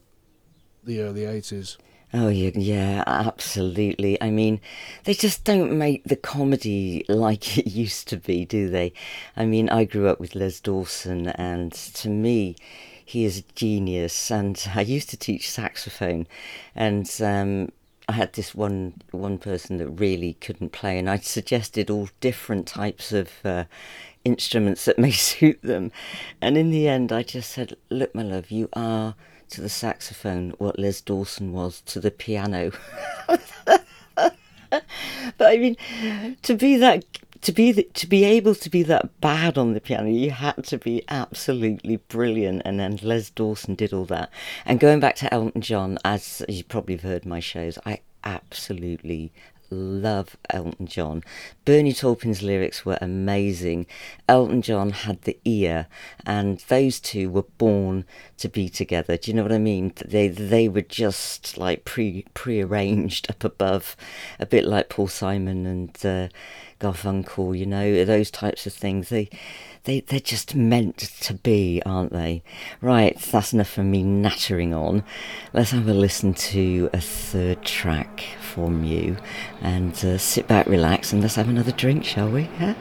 the 0.83 1.01
early 1.01 1.25
eighties. 1.25 1.77
Oh 2.15 2.27
yeah, 2.27 3.03
absolutely. 3.07 4.21
I 4.21 4.29
mean, 4.29 4.61
they 5.05 5.15
just 5.15 5.43
don't 5.43 5.75
make 5.75 6.03
the 6.03 6.15
comedy 6.15 7.05
like 7.09 7.57
it 7.57 7.65
used 7.71 8.07
to 8.09 8.17
be, 8.17 8.45
do 8.45 8.69
they? 8.69 8.93
I 9.35 9.45
mean, 9.45 9.67
I 9.69 9.85
grew 9.85 10.07
up 10.07 10.19
with 10.19 10.35
Les 10.35 10.59
Dawson, 10.59 11.29
and 11.29 11.73
to 11.73 12.09
me, 12.09 12.55
he 13.03 13.25
is 13.25 13.39
a 13.39 13.53
genius. 13.55 14.29
And 14.29 14.63
I 14.75 14.81
used 14.81 15.09
to 15.09 15.17
teach 15.17 15.49
saxophone, 15.49 16.27
and 16.75 17.09
um, 17.19 17.69
I 18.07 18.13
had 18.13 18.33
this 18.33 18.53
one 18.53 19.01
one 19.09 19.39
person 19.39 19.77
that 19.77 19.87
really 19.89 20.35
couldn't 20.35 20.71
play, 20.71 20.99
and 20.99 21.09
I 21.09 21.17
suggested 21.17 21.89
all 21.89 22.09
different 22.21 22.67
types 22.67 23.11
of 23.11 23.31
uh, 23.43 23.63
instruments 24.25 24.85
that 24.85 24.99
may 25.05 25.11
suit 25.11 25.61
them. 25.61 25.91
And 26.41 26.57
in 26.57 26.71
the 26.71 26.87
end, 26.87 27.11
I 27.11 27.23
just 27.23 27.51
said, 27.51 27.75
"Look, 27.89 28.13
my 28.15 28.23
love, 28.23 28.51
you 28.51 28.69
are 28.73 29.15
to 29.49 29.61
the 29.61 29.69
saxophone 29.69 30.51
what 30.57 30.79
Les 30.79 31.01
Dawson 31.01 31.53
was 31.53 31.81
to 31.81 31.99
the 31.99 32.11
piano." 32.11 32.71
but 33.27 34.33
I 35.39 35.57
mean, 35.57 35.77
to 36.41 36.55
be 36.55 36.77
that 36.77 37.05
to 37.43 37.51
be 37.51 37.73
the, 37.73 37.83
to 37.93 38.07
be 38.07 38.23
able 38.23 38.55
to 38.55 38.69
be 38.69 38.83
that 38.83 39.19
bad 39.19 39.57
on 39.57 39.73
the 39.73 39.81
piano, 39.81 40.09
you 40.09 40.31
had 40.31 40.63
to 40.63 40.77
be 40.77 41.03
absolutely 41.09 41.97
brilliant. 41.97 42.61
And 42.63 42.79
then 42.79 42.99
Les 43.01 43.29
Dawson 43.29 43.75
did 43.75 43.93
all 43.93 44.05
that. 44.05 44.29
And 44.65 44.79
going 44.79 45.01
back 45.01 45.15
to 45.17 45.33
Elton 45.33 45.61
John, 45.61 45.99
as 46.05 46.41
you 46.47 46.63
probably 46.63 46.95
have 46.95 47.03
heard 47.03 47.25
my 47.25 47.41
shows, 47.41 47.77
I 47.85 47.99
absolutely 48.23 49.33
love 49.73 50.37
Elton 50.49 50.87
John. 50.87 51.23
Bernie 51.65 51.93
Taupin's 51.93 52.41
lyrics 52.41 52.85
were 52.85 52.97
amazing. 53.01 53.85
Elton 54.27 54.61
John 54.61 54.91
had 54.91 55.21
the 55.23 55.37
ear, 55.45 55.87
and 56.25 56.59
those 56.67 56.99
two 56.99 57.29
were 57.29 57.45
born 57.57 58.05
to 58.37 58.49
be 58.49 58.69
together. 58.69 59.17
Do 59.17 59.31
you 59.31 59.35
know 59.35 59.43
what 59.43 59.51
I 59.51 59.57
mean? 59.57 59.93
They 60.05 60.27
they 60.27 60.67
were 60.69 60.81
just 60.81 61.57
like 61.57 61.85
pre 61.85 62.25
prearranged 62.33 63.29
up 63.29 63.43
above, 63.43 63.95
a 64.39 64.45
bit 64.45 64.65
like 64.65 64.89
Paul 64.89 65.07
Simon 65.07 65.65
and 65.65 66.05
uh, 66.05 66.27
Garfunkel. 66.83 67.57
You 67.57 67.65
know 67.65 68.05
those 68.05 68.29
types 68.29 68.67
of 68.67 68.73
things. 68.73 69.09
They 69.09 69.29
they 69.85 70.01
they're 70.01 70.19
just 70.19 70.55
meant 70.55 70.97
to 70.97 71.33
be, 71.33 71.81
aren't 71.85 72.11
they? 72.11 72.43
Right, 72.81 73.17
that's 73.17 73.53
enough 73.53 73.69
for 73.69 73.83
me 73.83 74.03
nattering 74.03 74.73
on. 74.73 75.03
Let's 75.53 75.71
have 75.71 75.87
a 75.87 75.93
listen 75.93 76.33
to 76.33 76.89
a 76.93 77.01
third 77.01 77.63
track 77.63 78.23
from 78.41 78.83
you, 78.83 79.17
and 79.61 79.93
uh, 80.03 80.17
sit 80.17 80.47
back, 80.47 80.67
relax, 80.67 81.13
and 81.13 81.21
let's 81.21 81.35
have 81.35 81.49
another 81.49 81.71
drink, 81.71 82.05
shall 82.05 82.29
we? 82.29 82.43
Yeah. 82.59 82.75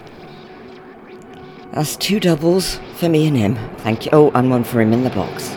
That's 1.73 1.97
two 1.97 2.21
doubles 2.21 2.79
for 2.97 3.09
me 3.09 3.27
and 3.27 3.37
him. 3.37 3.57
Thank 3.79 4.05
you. 4.05 4.11
Oh, 4.13 4.31
and 4.35 4.51
one 4.51 4.63
for 4.63 4.81
him 4.81 4.93
in 4.93 5.05
the 5.05 5.11
box. 5.11 5.57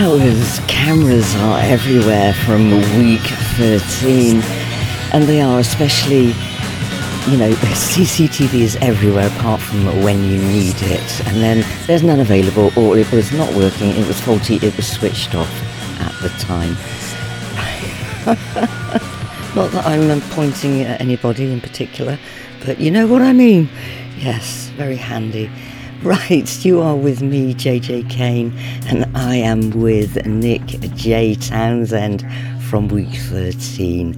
Was 0.00 0.60
cameras 0.66 1.36
are 1.36 1.60
everywhere 1.60 2.32
from 2.32 2.70
week 2.98 3.20
13, 3.20 4.40
and 5.12 5.24
they 5.24 5.42
are 5.42 5.60
especially, 5.60 6.28
you 7.28 7.36
know, 7.36 7.52
CCTV 7.60 8.60
is 8.60 8.76
everywhere 8.76 9.28
apart 9.28 9.60
from 9.60 9.84
when 10.02 10.24
you 10.24 10.38
need 10.38 10.76
it, 10.78 11.26
and 11.26 11.36
then 11.36 11.66
there's 11.86 12.02
none 12.02 12.18
available, 12.18 12.72
or 12.78 12.96
it 12.96 13.12
was 13.12 13.30
not 13.32 13.54
working, 13.54 13.90
it 13.90 14.06
was 14.06 14.18
faulty, 14.18 14.56
it 14.56 14.74
was 14.74 14.90
switched 14.90 15.34
off 15.34 15.52
at 16.00 16.12
the 16.22 16.30
time. 16.40 16.72
not 19.54 19.70
that 19.70 19.84
I'm 19.84 20.10
um, 20.10 20.22
pointing 20.30 20.80
at 20.80 20.98
anybody 20.98 21.52
in 21.52 21.60
particular, 21.60 22.18
but 22.64 22.80
you 22.80 22.90
know 22.90 23.06
what 23.06 23.20
I 23.20 23.34
mean. 23.34 23.68
Yes, 24.16 24.70
very 24.70 24.96
handy. 24.96 25.50
Right, 26.02 26.64
you 26.64 26.80
are 26.80 26.96
with 26.96 27.20
me, 27.20 27.52
JJ 27.52 28.08
Kane, 28.08 28.56
and 28.86 29.04
I 29.14 29.36
am 29.36 29.68
with 29.82 30.24
Nick 30.24 30.64
J. 30.94 31.34
Townsend 31.34 32.24
from 32.70 32.88
week 32.88 33.12
13. 33.14 34.16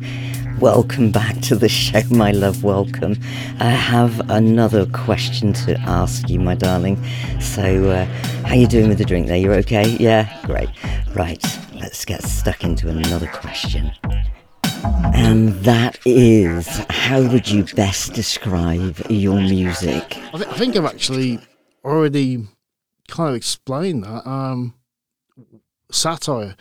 Welcome 0.60 1.10
back 1.10 1.40
to 1.40 1.56
the 1.56 1.68
show, 1.68 2.02
my 2.08 2.30
love. 2.30 2.62
Welcome. 2.62 3.16
I 3.58 3.70
have 3.70 4.30
another 4.30 4.86
question 4.86 5.52
to 5.54 5.76
ask 5.80 6.28
you, 6.28 6.38
my 6.38 6.54
darling. 6.54 7.02
So, 7.40 7.90
uh, 7.90 8.04
how 8.46 8.54
you 8.54 8.68
doing 8.68 8.88
with 8.88 8.98
the 8.98 9.04
drink 9.04 9.26
there? 9.26 9.36
You're 9.36 9.54
okay? 9.54 9.96
Yeah, 9.98 10.40
great. 10.46 10.70
Right, 11.16 11.44
let's 11.74 12.04
get 12.04 12.22
stuck 12.22 12.62
into 12.62 12.90
another 12.90 13.26
question. 13.26 13.90
And 15.14 15.48
that 15.64 15.98
is, 16.04 16.68
how 16.90 17.22
would 17.22 17.48
you 17.48 17.64
best 17.74 18.12
describe 18.12 19.00
your 19.10 19.40
music? 19.40 20.16
I, 20.32 20.38
th- 20.38 20.48
I 20.48 20.54
think 20.54 20.76
I've 20.76 20.84
actually 20.84 21.40
already 21.84 22.46
kind 23.08 23.30
of 23.30 23.36
explained 23.36 24.04
that. 24.04 24.28
Um, 24.28 24.74
satire. 25.90 26.56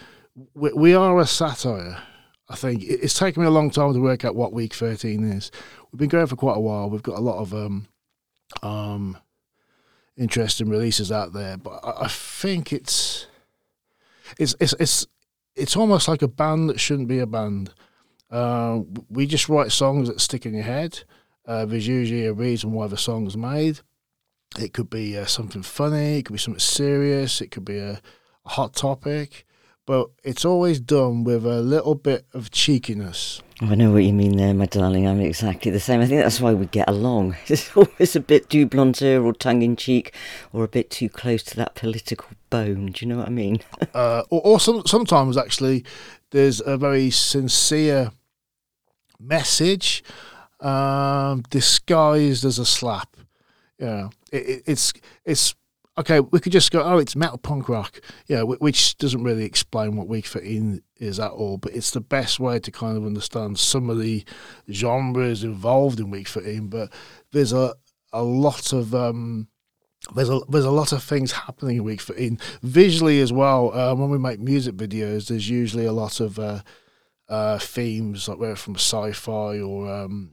We, 0.53 0.73
we 0.73 0.93
are 0.93 1.19
a 1.19 1.25
satire. 1.25 2.01
I 2.49 2.55
think 2.55 2.83
it's 2.83 3.17
taken 3.17 3.41
me 3.41 3.47
a 3.47 3.51
long 3.51 3.69
time 3.69 3.93
to 3.93 4.01
work 4.01 4.25
out 4.25 4.35
what 4.35 4.51
week 4.51 4.73
13 4.73 5.23
is. 5.23 5.51
We've 5.91 5.99
been 5.99 6.09
going 6.09 6.27
for 6.27 6.35
quite 6.35 6.57
a 6.57 6.61
while. 6.61 6.89
We've 6.89 7.01
got 7.01 7.17
a 7.17 7.21
lot 7.21 7.39
of 7.39 7.53
um, 7.53 7.87
um, 8.61 9.17
interesting 10.17 10.69
releases 10.69 11.11
out 11.11 11.33
there, 11.33 11.57
but 11.57 11.79
I, 11.83 12.05
I 12.05 12.07
think 12.07 12.73
it's 12.73 13.27
it's 14.37 14.55
it's 14.59 14.73
it's 14.79 15.07
it's 15.55 15.77
almost 15.77 16.07
like 16.07 16.21
a 16.21 16.27
band 16.27 16.69
that 16.69 16.79
shouldn't 16.79 17.07
be 17.07 17.19
a 17.19 17.25
band. 17.25 17.73
Uh, 18.29 18.81
we 19.09 19.25
just 19.25 19.49
write 19.49 19.71
songs 19.71 20.07
that 20.07 20.21
stick 20.21 20.45
in 20.45 20.53
your 20.53 20.63
head. 20.63 21.03
Uh, 21.45 21.65
there's 21.65 21.87
usually 21.87 22.25
a 22.25 22.33
reason 22.33 22.71
why 22.71 22.87
the 22.87 22.97
song's 22.97 23.35
made. 23.35 23.79
It 24.59 24.73
could 24.73 24.89
be 24.89 25.17
uh, 25.17 25.25
something 25.25 25.63
funny, 25.63 26.19
it 26.19 26.25
could 26.25 26.33
be 26.33 26.39
something 26.39 26.59
serious, 26.59 27.41
it 27.41 27.51
could 27.51 27.65
be 27.65 27.77
a, 27.77 28.01
a 28.45 28.49
hot 28.49 28.73
topic 28.73 29.45
but 29.85 30.09
it's 30.23 30.45
always 30.45 30.79
done 30.79 31.23
with 31.23 31.45
a 31.45 31.61
little 31.61 31.95
bit 31.95 32.25
of 32.33 32.51
cheekiness. 32.51 33.41
I 33.61 33.75
know 33.75 33.91
what 33.91 34.03
you 34.03 34.13
mean 34.13 34.37
there, 34.37 34.53
my 34.53 34.65
darling. 34.65 35.07
I'm 35.07 35.19
exactly 35.19 35.69
the 35.69 35.79
same. 35.79 36.01
I 36.01 36.05
think 36.05 36.21
that's 36.21 36.39
why 36.39 36.53
we 36.53 36.65
get 36.67 36.89
along. 36.89 37.35
It's 37.47 37.75
always 37.75 38.15
a 38.15 38.19
bit 38.19 38.49
too 38.49 38.65
blunter 38.65 39.21
or 39.21 39.33
tongue 39.33 39.61
in 39.61 39.75
cheek 39.75 40.15
or 40.53 40.63
a 40.63 40.67
bit 40.67 40.89
too 40.89 41.09
close 41.09 41.43
to 41.43 41.57
that 41.57 41.75
political 41.75 42.29
bone. 42.49 42.93
Do 42.93 43.05
you 43.05 43.11
know 43.11 43.17
what 43.17 43.27
I 43.27 43.31
mean? 43.31 43.59
uh, 43.93 44.23
or, 44.29 44.41
or 44.41 44.59
some, 44.59 44.83
sometimes, 44.85 45.35
actually, 45.37 45.83
there's 46.29 46.61
a 46.65 46.77
very 46.77 47.09
sincere 47.09 48.11
message 49.19 50.03
um, 50.59 51.43
disguised 51.49 52.45
as 52.45 52.59
a 52.59 52.65
slap. 52.65 53.17
Yeah, 53.77 54.09
it, 54.31 54.37
it, 54.37 54.63
it's 54.65 54.93
it's 55.25 55.55
okay, 55.97 56.19
we 56.19 56.39
could 56.39 56.51
just 56.51 56.71
go, 56.71 56.81
oh, 56.83 56.97
it's 56.97 57.15
metal 57.15 57.37
punk 57.37 57.69
rock, 57.69 58.01
yeah, 58.27 58.41
which 58.43 58.97
doesn't 58.97 59.23
really 59.23 59.43
explain 59.43 59.95
what 59.95 60.07
Week 60.07 60.25
13 60.25 60.81
is 60.97 61.19
at 61.19 61.31
all, 61.31 61.57
but 61.57 61.75
it's 61.75 61.91
the 61.91 62.01
best 62.01 62.39
way 62.39 62.59
to 62.59 62.71
kind 62.71 62.97
of 62.97 63.05
understand 63.05 63.59
some 63.59 63.89
of 63.89 63.99
the 63.99 64.23
genres 64.71 65.43
involved 65.43 65.99
in 65.99 66.09
Week 66.09 66.27
13. 66.27 66.67
But 66.67 66.91
there's 67.31 67.53
a 67.53 67.75
a 68.13 68.23
lot 68.23 68.73
of 68.73 68.93
um, 68.93 69.47
there's 70.15 70.29
a 70.29 70.39
there's 70.49 70.65
a 70.65 70.71
lot 70.71 70.91
of 70.91 71.03
things 71.03 71.31
happening 71.31 71.77
in 71.77 71.83
Week 71.83 72.01
13 72.01 72.39
visually 72.61 73.21
as 73.21 73.31
well. 73.31 73.73
Uh, 73.73 73.93
when 73.95 74.09
we 74.09 74.17
make 74.17 74.39
music 74.39 74.75
videos, 74.75 75.27
there's 75.27 75.49
usually 75.49 75.85
a 75.85 75.93
lot 75.93 76.19
of 76.19 76.39
uh, 76.39 76.61
uh, 77.29 77.57
themes 77.59 78.27
like 78.27 78.39
whether 78.39 78.55
from 78.55 78.75
sci-fi 78.75 79.59
or 79.59 79.91
um, 79.91 80.31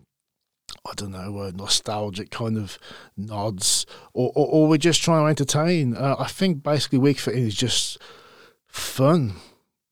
I 0.88 0.94
don't 0.94 1.10
know, 1.10 1.38
uh, 1.38 1.52
nostalgic 1.54 2.30
kind 2.30 2.56
of 2.56 2.78
nods, 3.16 3.84
or, 4.14 4.32
or, 4.34 4.46
or, 4.46 4.68
we're 4.68 4.78
just 4.78 5.02
trying 5.02 5.24
to 5.24 5.28
entertain. 5.28 5.94
Uh, 5.94 6.16
I 6.18 6.26
think 6.26 6.62
basically 6.62 6.98
Week 6.98 7.18
13 7.18 7.46
is 7.46 7.54
just 7.54 7.98
fun, 8.66 9.34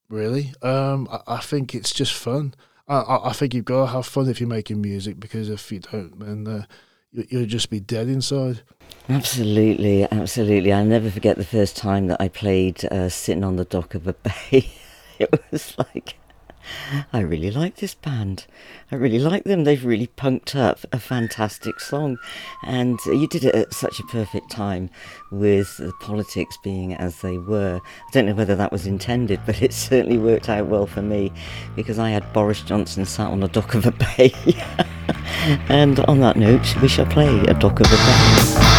really. 0.08 0.54
Um, 0.62 1.08
I, 1.10 1.34
I, 1.34 1.38
think 1.40 1.74
it's 1.74 1.92
just 1.92 2.14
fun. 2.14 2.54
I, 2.88 3.18
I, 3.24 3.32
think 3.32 3.52
you've 3.52 3.64
got 3.64 3.86
to 3.86 3.92
have 3.92 4.06
fun 4.06 4.28
if 4.28 4.40
you're 4.40 4.48
making 4.48 4.80
music 4.80 5.20
because 5.20 5.50
if 5.50 5.70
you 5.70 5.80
don't, 5.80 6.18
then 6.18 6.46
uh, 6.46 6.64
you, 7.12 7.26
you'll 7.28 7.46
just 7.46 7.68
be 7.68 7.80
dead 7.80 8.08
inside. 8.08 8.62
Absolutely, 9.08 10.10
absolutely. 10.10 10.72
I'll 10.72 10.84
never 10.84 11.10
forget 11.10 11.36
the 11.36 11.44
first 11.44 11.76
time 11.76 12.06
that 12.06 12.20
I 12.20 12.28
played 12.28 12.84
uh, 12.86 13.08
Sitting 13.08 13.44
on 13.44 13.56
the 13.56 13.64
Dock 13.64 13.94
of 13.94 14.06
a 14.06 14.14
Bay. 14.14 14.70
it 15.18 15.30
was 15.50 15.76
like 15.78 16.16
I 17.12 17.20
really 17.20 17.50
like 17.50 17.76
this 17.76 17.94
band. 17.94 18.46
I 18.90 18.96
really 18.96 19.18
like 19.18 19.44
them. 19.44 19.64
They've 19.64 19.84
really 19.84 20.06
punked 20.06 20.54
up 20.54 20.80
a 20.92 20.98
fantastic 20.98 21.80
song. 21.80 22.18
And 22.64 22.98
you 23.06 23.26
did 23.28 23.44
it 23.44 23.54
at 23.54 23.74
such 23.74 24.00
a 24.00 24.04
perfect 24.04 24.50
time 24.50 24.90
with 25.30 25.76
the 25.78 25.92
politics 26.00 26.56
being 26.62 26.94
as 26.94 27.20
they 27.20 27.38
were. 27.38 27.80
I 27.84 28.10
don't 28.12 28.26
know 28.26 28.34
whether 28.34 28.56
that 28.56 28.72
was 28.72 28.86
intended, 28.86 29.40
but 29.46 29.62
it 29.62 29.72
certainly 29.72 30.18
worked 30.18 30.48
out 30.48 30.66
well 30.66 30.86
for 30.86 31.02
me 31.02 31.32
because 31.74 31.98
I 31.98 32.10
had 32.10 32.32
Boris 32.32 32.62
Johnson 32.62 33.04
sat 33.04 33.28
on 33.28 33.42
a 33.42 33.48
dock 33.48 33.74
of 33.74 33.86
a 33.86 33.92
bay. 33.92 34.32
and 35.68 36.00
on 36.00 36.20
that 36.20 36.36
note, 36.36 36.80
we 36.80 36.88
shall 36.88 37.06
play 37.06 37.40
a 37.40 37.54
dock 37.54 37.80
of 37.80 37.86
a 37.86 37.96
bay. 37.96 38.75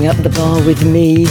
Propping 0.00 0.18
up 0.18 0.32
the 0.32 0.38
bar 0.38 0.64
with 0.64 0.82
me 0.82 1.26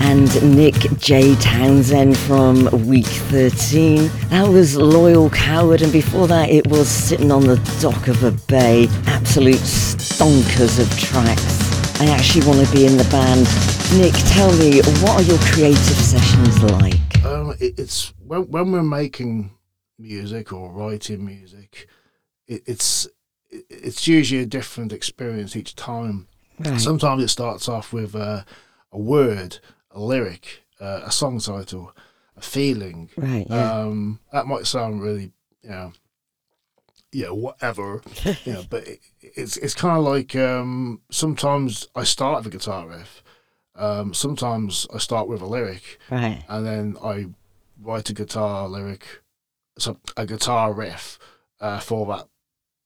and 0.00 0.56
Nick 0.56 0.74
J. 0.98 1.36
Townsend 1.36 2.18
from 2.18 2.64
Weak 2.88 3.06
13. 3.06 4.10
That 4.30 4.48
was 4.48 4.74
Loyal 4.74 5.30
Coward, 5.30 5.80
and 5.80 5.92
before 5.92 6.26
that, 6.26 6.50
it 6.50 6.66
was 6.66 6.88
Sitting 6.88 7.30
on 7.30 7.42
the 7.42 7.54
Dock 7.80 8.08
of 8.08 8.24
a 8.24 8.32
Bay. 8.48 8.88
Absolute 9.06 9.60
stonkers 9.60 10.80
of 10.80 10.90
tracks. 10.98 12.00
I 12.00 12.06
actually 12.06 12.48
want 12.48 12.66
to 12.66 12.72
be 12.74 12.84
in 12.84 12.96
the 12.96 13.04
band. 13.12 13.46
Nick, 14.00 14.14
tell 14.32 14.50
me, 14.58 14.80
what 15.04 15.20
are 15.20 15.22
your 15.22 15.38
creative 15.52 15.78
sessions 15.78 16.60
like? 16.64 17.24
Um, 17.24 17.54
it, 17.60 17.78
it's 17.78 18.12
when, 18.26 18.50
when 18.50 18.72
we're 18.72 18.82
making 18.82 19.52
music 20.00 20.52
or 20.52 20.72
writing 20.72 21.24
music, 21.24 21.86
it, 22.48 22.62
it's 22.66 23.06
it's 23.50 24.08
usually 24.08 24.42
a 24.42 24.46
different 24.46 24.92
experience 24.92 25.54
each 25.54 25.76
time. 25.76 26.26
Right. 26.60 26.80
Sometimes 26.80 27.22
it 27.22 27.28
starts 27.28 27.68
off 27.68 27.92
with 27.92 28.14
uh, 28.14 28.42
a 28.92 28.98
word, 28.98 29.58
a 29.90 30.00
lyric, 30.00 30.62
uh, 30.78 31.00
a 31.04 31.10
song 31.10 31.40
title, 31.40 31.92
a 32.36 32.42
feeling. 32.42 33.10
Right, 33.16 33.46
yeah. 33.48 33.80
Um, 33.80 34.20
that 34.32 34.46
might 34.46 34.66
sound 34.66 35.02
really, 35.02 35.32
you 35.62 35.70
know, 35.70 35.92
yeah, 37.12 37.30
whatever, 37.30 38.02
you 38.44 38.52
know, 38.52 38.64
but 38.70 38.86
it, 38.86 39.00
it's 39.20 39.56
it's 39.56 39.74
kind 39.74 39.98
of 39.98 40.04
like 40.04 40.36
um, 40.36 41.00
sometimes 41.10 41.88
I 41.94 42.04
start 42.04 42.44
with 42.44 42.54
a 42.54 42.58
guitar 42.58 42.86
riff. 42.86 43.22
Um, 43.74 44.12
sometimes 44.12 44.86
I 44.92 44.98
start 44.98 45.28
with 45.28 45.40
a 45.40 45.46
lyric, 45.46 45.98
right. 46.10 46.44
and 46.48 46.66
then 46.66 46.96
I 47.02 47.26
write 47.80 48.10
a 48.10 48.14
guitar 48.14 48.68
lyric, 48.68 49.22
so 49.78 49.98
a 50.16 50.26
guitar 50.26 50.72
riff 50.74 51.18
uh, 51.60 51.80
for 51.80 52.06
that 52.06 52.28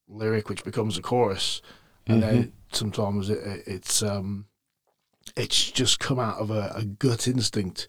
lyric, 0.07 0.49
which 0.49 0.63
becomes 0.63 0.97
a 0.97 1.03
chorus, 1.03 1.61
and 2.07 2.23
then 2.23 2.53
sometimes 2.77 3.31
it, 3.31 3.39
it, 3.39 3.63
it's 3.67 4.03
um, 4.03 4.47
it's 5.37 5.71
just 5.71 6.01
come 6.01 6.19
out 6.19 6.39
of 6.39 6.51
a, 6.51 6.73
a 6.77 6.85
gut 6.85 7.29
instinct. 7.29 7.87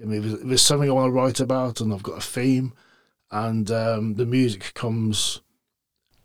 I 0.00 0.06
mean, 0.06 0.24
if 0.24 0.42
there's, 0.42 0.62
something 0.62 0.88
I 0.88 0.92
want 0.92 1.08
to 1.08 1.12
write 1.12 1.40
about, 1.40 1.80
and 1.80 1.92
I've 1.92 2.02
got 2.02 2.18
a 2.18 2.20
theme, 2.20 2.72
and 3.30 3.70
um, 3.70 4.14
the 4.14 4.26
music 4.26 4.72
comes 4.74 5.40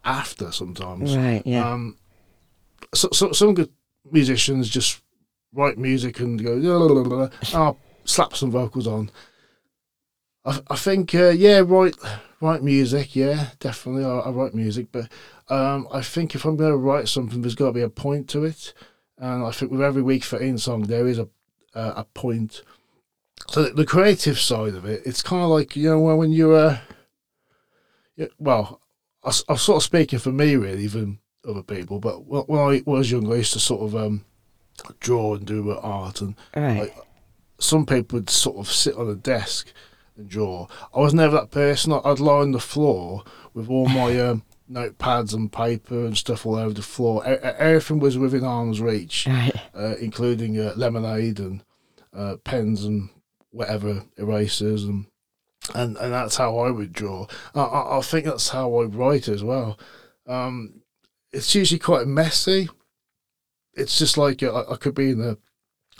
after 0.04 0.52
sometimes. 0.52 1.15
Right, 1.15 1.41
yeah. 1.45 1.71
Um, 1.71 1.97
so, 2.93 3.10
so 3.12 3.32
some 3.32 3.54
good 3.56 3.71
musicians 4.12 4.69
just 4.69 5.02
write 5.54 5.78
music 5.78 6.19
and 6.19 6.43
go, 6.43 6.54
"La, 6.54 6.78
la, 6.78 6.86
la, 6.86 7.02
la, 7.02 7.15
la," 7.23 7.30
I'll 7.54 7.78
slap 8.06 8.36
some 8.36 8.52
vocals 8.52 8.88
on. 8.88 9.10
I, 10.45 10.60
I 10.69 10.75
think, 10.75 11.15
uh, 11.15 11.29
yeah, 11.29 11.62
write 11.65 11.95
write 12.41 12.63
music, 12.63 13.15
yeah, 13.15 13.49
definitely. 13.60 14.06
I, 14.06 14.19
I 14.19 14.29
write 14.29 14.53
music, 14.53 14.88
but 14.91 15.10
um, 15.49 15.88
I 15.91 16.01
think 16.01 16.36
if 16.36 16.45
I'm 16.45 16.58
going 16.58 16.71
to 16.71 16.77
write 16.77 17.08
something, 17.08 17.41
there's 17.41 17.56
got 17.56 17.67
to 17.67 17.71
be 17.71 17.82
a 17.82 17.89
point 17.89 18.27
to 18.29 18.43
it. 18.43 18.73
And 19.17 19.43
I 19.43 19.51
think 19.51 19.71
with 19.71 19.82
every 19.82 20.01
week 20.01 20.23
for 20.23 20.39
in 20.39 20.58
song, 20.58 20.84
there 20.84 21.08
is 21.08 21.19
a 21.19 21.29
uh, 21.75 21.93
a 21.97 22.03
point. 22.03 22.62
So 23.49 23.63
the, 23.63 23.69
the 23.73 23.86
creative 23.86 24.39
side 24.39 24.75
of 24.75 24.86
it, 24.86 25.01
it's 25.06 25.21
kind 25.21 25.43
of 25.43 25.49
like 25.49 25.75
you 25.75 25.89
know 25.89 25.99
when 25.99 26.32
you're, 26.32 26.56
uh, 26.56 26.77
yeah, 28.15 28.27
well, 28.38 28.82
I'm 29.23 29.58
sort 29.58 29.77
of 29.77 29.84
speaking 29.84 30.19
for 30.19 30.32
me 30.32 30.56
really 30.56 30.88
than 30.88 31.19
other 31.47 31.63
people. 31.63 31.99
But 31.99 32.25
when 32.25 32.43
when 32.43 32.60
I 32.60 32.82
was 32.86 33.12
younger, 33.12 33.34
I 33.34 33.38
used 33.38 33.53
to 33.53 33.60
sort 33.60 33.84
of 33.84 33.95
um, 33.95 34.25
draw 34.99 35.36
and 35.36 35.45
do 35.45 35.71
art, 35.71 36.21
and 36.21 36.36
right. 36.56 36.82
like, 36.82 36.97
some 37.60 37.86
people 37.86 38.17
would 38.17 38.29
sort 38.29 38.58
of 38.58 38.69
sit 38.71 38.95
on 38.95 39.10
a 39.10 39.15
desk 39.15 39.71
draw. 40.28 40.67
I 40.93 40.99
was 40.99 41.13
never 41.13 41.36
that 41.38 41.52
person. 41.52 41.93
I'd 41.93 42.19
lie 42.19 42.39
on 42.39 42.52
the 42.52 42.60
floor 42.60 43.23
with 43.54 43.69
all 43.69 43.88
my 43.88 44.19
um, 44.19 44.43
notepads 44.69 45.34
and 45.34 45.52
paper 45.52 46.06
and 46.06 46.17
stuff 46.17 46.45
all 46.45 46.56
over 46.56 46.73
the 46.73 46.82
floor. 46.82 47.23
E- 47.26 47.38
everything 47.43 47.99
was 47.99 48.17
within 48.17 48.43
arm's 48.43 48.82
reach, 48.82 49.28
right. 49.28 49.54
uh, 49.76 49.95
including 49.99 50.60
uh, 50.60 50.73
lemonade 50.76 51.39
and 51.39 51.63
uh, 52.13 52.38
pens 52.43 52.84
and 52.84 53.10
whatever 53.52 54.04
erasers 54.17 54.84
and. 54.84 55.06
And, 55.73 55.95
and 55.95 56.12
that's 56.12 56.36
how 56.36 56.58
I 56.58 56.71
would 56.71 56.91
draw. 56.91 57.26
I, 57.56 57.62
I, 57.97 58.02
think 58.02 58.26
that's 58.26 58.49
how 58.49 58.82
I 58.82 58.84
write 58.84 59.30
as 59.30 59.45
well. 59.45 59.80
Um, 60.28 60.82
it's 61.32 61.56
usually 61.56 61.80
quite 61.80 62.06
messy. 62.06 62.67
It's 63.73 63.97
just 63.97 64.17
like 64.17 64.43
uh, 64.43 64.54
I, 64.54 64.73
I 64.73 64.76
could 64.76 64.93
be 64.93 65.12
in 65.12 65.21
a 65.21 65.38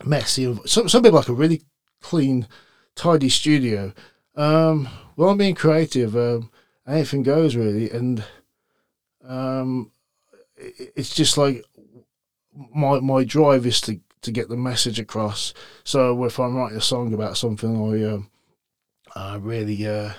messy. 0.06 0.54
Some 0.66 0.90
some 0.90 1.02
people 1.02 1.18
like 1.18 1.30
a 1.30 1.34
really 1.34 1.62
clean, 2.02 2.48
tidy 2.96 3.30
studio. 3.30 3.94
Um, 4.36 4.90
well, 5.16 5.30
I'm 5.30 5.38
being 5.38 5.56
creative. 5.56 6.16
Um, 6.16 6.50
anything 6.88 7.24
goes 7.24 7.56
really, 7.56 7.90
and 7.90 8.24
um, 9.26 9.92
it's 10.58 11.14
just 11.14 11.38
like 11.38 11.64
my 12.74 13.00
my 13.00 13.24
drive 13.24 13.66
is 13.66 13.82
to 13.82 14.00
to 14.22 14.32
get 14.32 14.50
the 14.50 14.58
message 14.58 15.00
across. 15.00 15.54
So 15.84 16.24
if 16.24 16.40
I'm 16.40 16.56
writing 16.56 16.78
a 16.78 16.82
song 16.82 17.14
about 17.14 17.38
something 17.38 17.76
I 17.76 18.14
um, 18.14 18.30
uh, 19.16 19.40
really 19.42 19.86
uh, 19.86 20.14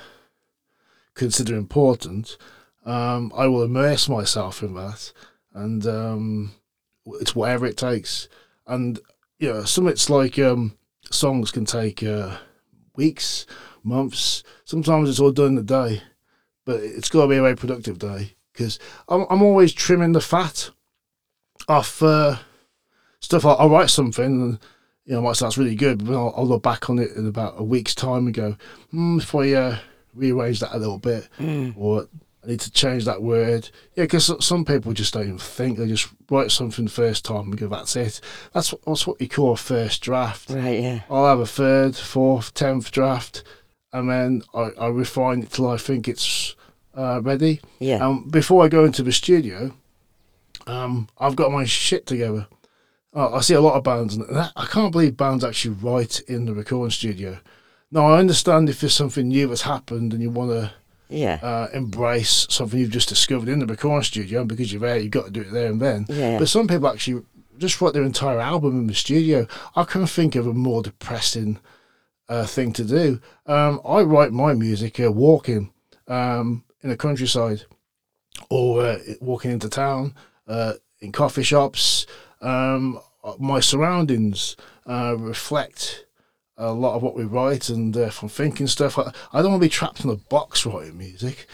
consider 1.15 1.57
important, 1.57 2.37
um, 2.85 3.33
I 3.35 3.47
will 3.47 3.63
immerse 3.63 4.09
myself 4.09 4.63
in 4.63 4.75
that, 4.75 5.13
and 5.55 5.87
um, 5.87 6.53
it's 7.07 7.35
whatever 7.35 7.67
it 7.67 7.77
takes. 7.77 8.29
And 8.67 8.99
know, 9.53 9.65
some 9.65 9.89
it's 9.89 10.11
like 10.11 10.39
um, 10.39 10.77
songs 11.11 11.51
can 11.51 11.65
take 11.65 12.03
uh, 12.03 12.37
weeks, 12.97 13.47
months. 13.83 14.43
Sometimes 14.65 15.09
it's 15.09 15.21
all 15.21 15.33
done 15.33 15.53
in 15.53 15.59
a 15.59 15.63
day, 15.63 16.03
but 16.65 16.81
it's 16.81 17.09
got 17.09 17.23
to 17.23 17.29
be 17.29 17.37
a 17.37 17.43
very 17.43 17.57
productive 17.57 17.99
day 17.99 18.35
because 18.53 18.79
I'm 19.09 19.27
I'm 19.31 19.43
always 19.43 19.73
trimming 19.73 20.13
the 20.13 20.21
fat 20.21 20.71
off 21.69 22.03
uh, 22.03 22.37
stuff. 23.21 23.45
I'll, 23.45 23.57
I'll 23.59 23.71
write 23.71 23.91
something 23.91 24.25
and 24.25 24.59
you 25.05 25.15
know, 25.15 25.23
might 25.23 25.37
sound 25.37 25.59
really 25.59 25.75
good, 25.75 26.05
but 26.05 26.15
I'll, 26.15 26.33
I'll 26.37 26.47
look 26.47 26.63
back 26.63 26.89
on 26.89 26.99
it 26.99 27.13
in 27.13 27.27
about 27.27 27.55
a 27.59 27.63
week's 27.63 27.95
time 27.95 28.27
and 28.27 28.35
go, 28.35 28.57
hmm, 28.91 29.19
if 29.19 29.35
I 29.35 29.53
uh, 29.53 29.79
rearrange 30.15 30.61
that 30.61 30.75
a 30.75 30.79
little 30.79 30.99
bit, 30.99 31.29
or 31.77 32.09
I 32.45 32.51
need 32.51 32.61
to 32.61 32.71
change 32.71 33.05
that 33.07 33.23
word. 33.23 33.71
Yeah, 33.95 34.05
because 34.05 34.31
some 34.45 34.65
people 34.65 34.93
just 34.93 35.15
don't 35.15 35.25
even 35.25 35.39
think; 35.39 35.79
they 35.79 35.87
just 35.87 36.09
write 36.31 36.51
something 36.51 36.85
the 36.85 36.91
first 36.91 37.25
time 37.25 37.47
and 37.47 37.57
go, 37.57 37.69
"That's 37.69 37.97
it." 37.97 38.21
That's 38.53 38.73
what, 38.73 38.83
that's 38.87 39.07
what 39.07 39.21
you 39.21 39.29
call 39.29 39.53
a 39.53 39.57
first 39.57 40.03
draft. 40.03 40.51
Right, 40.51 40.81
yeah. 40.81 41.01
I'll 41.09 41.27
have 41.27 41.41
a 41.41 41.47
third, 41.47 41.97
fourth, 41.97 42.53
tenth 42.55 42.91
draft, 42.91 43.45
and 43.93 44.11
then 44.11 44.43
I, 44.55 44.71
I 44.79 44.89
refine 44.89 45.43
it 45.43 45.53
till 45.53 45.69
I 45.69 45.79
think 45.79 46.07
it's 46.07 46.55
uh, 46.95 47.21
ready. 47.23 47.61
Yeah. 47.79 48.07
Um, 48.07 48.29
before 48.29 48.65
I 48.65 48.69
go 48.69 48.85
into 48.85 49.03
the 49.03 49.13
studio, 49.13 49.75
um, 50.67 51.09
I've 51.19 51.37
got 51.37 51.53
my 51.53 51.65
shit 51.65 52.07
together. 52.07 52.47
Uh, 53.15 53.35
I 53.35 53.41
see 53.41 53.55
a 53.55 53.61
lot 53.61 53.77
of 53.77 53.85
bands, 53.85 54.17
and 54.17 54.29
that, 54.37 54.53
I 54.57 54.67
can't 54.67 54.93
believe 54.93 55.17
bands 55.17 55.45
actually 55.45 55.77
write 55.77 56.21
in 56.21 56.45
the 56.45 56.55
recording 56.55 56.91
studio. 56.91 57.39
Now, 57.91 58.09
I 58.09 58.19
understand 58.19 58.69
if 58.69 58.81
there's 58.81 58.93
something 58.93 59.29
new 59.29 59.47
that's 59.47 59.63
happened 59.63 60.13
and 60.13 60.21
you 60.21 60.29
want 60.29 60.51
to 60.51 60.73
yeah. 61.09 61.39
uh, 61.43 61.69
embrace 61.73 62.47
something 62.51 62.79
you've 62.79 62.91
just 62.91 63.09
discovered 63.09 63.49
in 63.49 63.59
the 63.59 63.67
recording 63.67 64.05
studio, 64.05 64.41
and 64.41 64.49
because 64.49 64.73
you're 64.73 64.81
there, 64.81 64.99
you've 64.99 65.11
got 65.11 65.27
to 65.27 65.31
do 65.31 65.43
it 65.43 65.53
there 65.53 65.71
and 65.71 65.81
then. 65.81 66.07
Yeah. 66.09 66.39
But 66.39 66.49
some 66.49 66.67
people 66.67 66.89
actually 66.89 67.23
just 67.59 67.81
write 67.81 67.93
their 67.93 68.03
entire 68.03 68.41
album 68.41 68.81
in 68.81 68.87
the 68.87 68.95
studio. 68.95 69.47
I 69.77 69.85
can't 69.85 70.09
think 70.09 70.35
of 70.35 70.47
a 70.47 70.55
more 70.55 70.83
depressing 70.83 71.59
uh, 72.29 72.47
thing 72.47 72.73
to 72.75 72.85
do. 72.85 73.21
Um, 73.47 73.81
I 73.85 74.03
write 74.03 74.33
my 74.33 74.55
music 74.55 74.99
uh, 75.01 75.13
walking 75.13 75.73
um, 76.09 76.65
in 76.83 76.91
the 76.91 76.97
countryside 76.97 77.65
or 78.51 78.85
uh, 78.85 78.99
walking 79.21 79.53
into 79.53 79.69
town, 79.69 80.15
uh, 80.49 80.75
in 81.01 81.13
coffee 81.13 81.43
shops. 81.43 82.07
Um, 82.41 83.01
my 83.39 83.61
surroundings 83.61 84.57
uh, 84.87 85.17
reflect 85.19 86.07
a 86.57 86.73
lot 86.73 86.95
of 86.95 87.03
what 87.03 87.15
we 87.15 87.25
write, 87.25 87.69
and 87.69 87.97
uh, 87.97 88.11
from 88.11 88.29
thinking 88.29 88.67
stuff. 88.67 88.99
I, 88.99 89.13
I 89.33 89.43
don't 89.43 89.53
want 89.53 89.63
to 89.63 89.67
be 89.67 89.71
trapped 89.71 90.05
in 90.05 90.11
a 90.11 90.17
box 90.17 90.65
writing 90.67 90.99
music. 90.99 91.47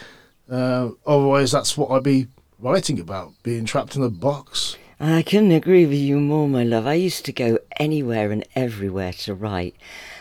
Uh, 0.51 0.91
otherwise, 1.07 1.53
that's 1.53 1.77
what 1.77 1.91
I'd 1.91 2.03
be 2.03 2.29
writing 2.59 2.99
about: 3.01 3.33
being 3.43 3.65
trapped 3.65 3.97
in 3.97 4.03
a 4.03 4.11
box. 4.11 4.77
I 5.03 5.23
couldn't 5.23 5.53
agree 5.53 5.87
with 5.87 5.99
you 5.99 6.21
more, 6.21 6.47
my 6.47 6.63
love. 6.63 6.87
I 6.87 6.93
used 6.93 7.25
to 7.25 7.33
go 7.33 7.59
anywhere 7.79 8.31
and 8.31 8.47
everywhere 8.55 9.15
to 9.15 9.35
write. 9.35 9.75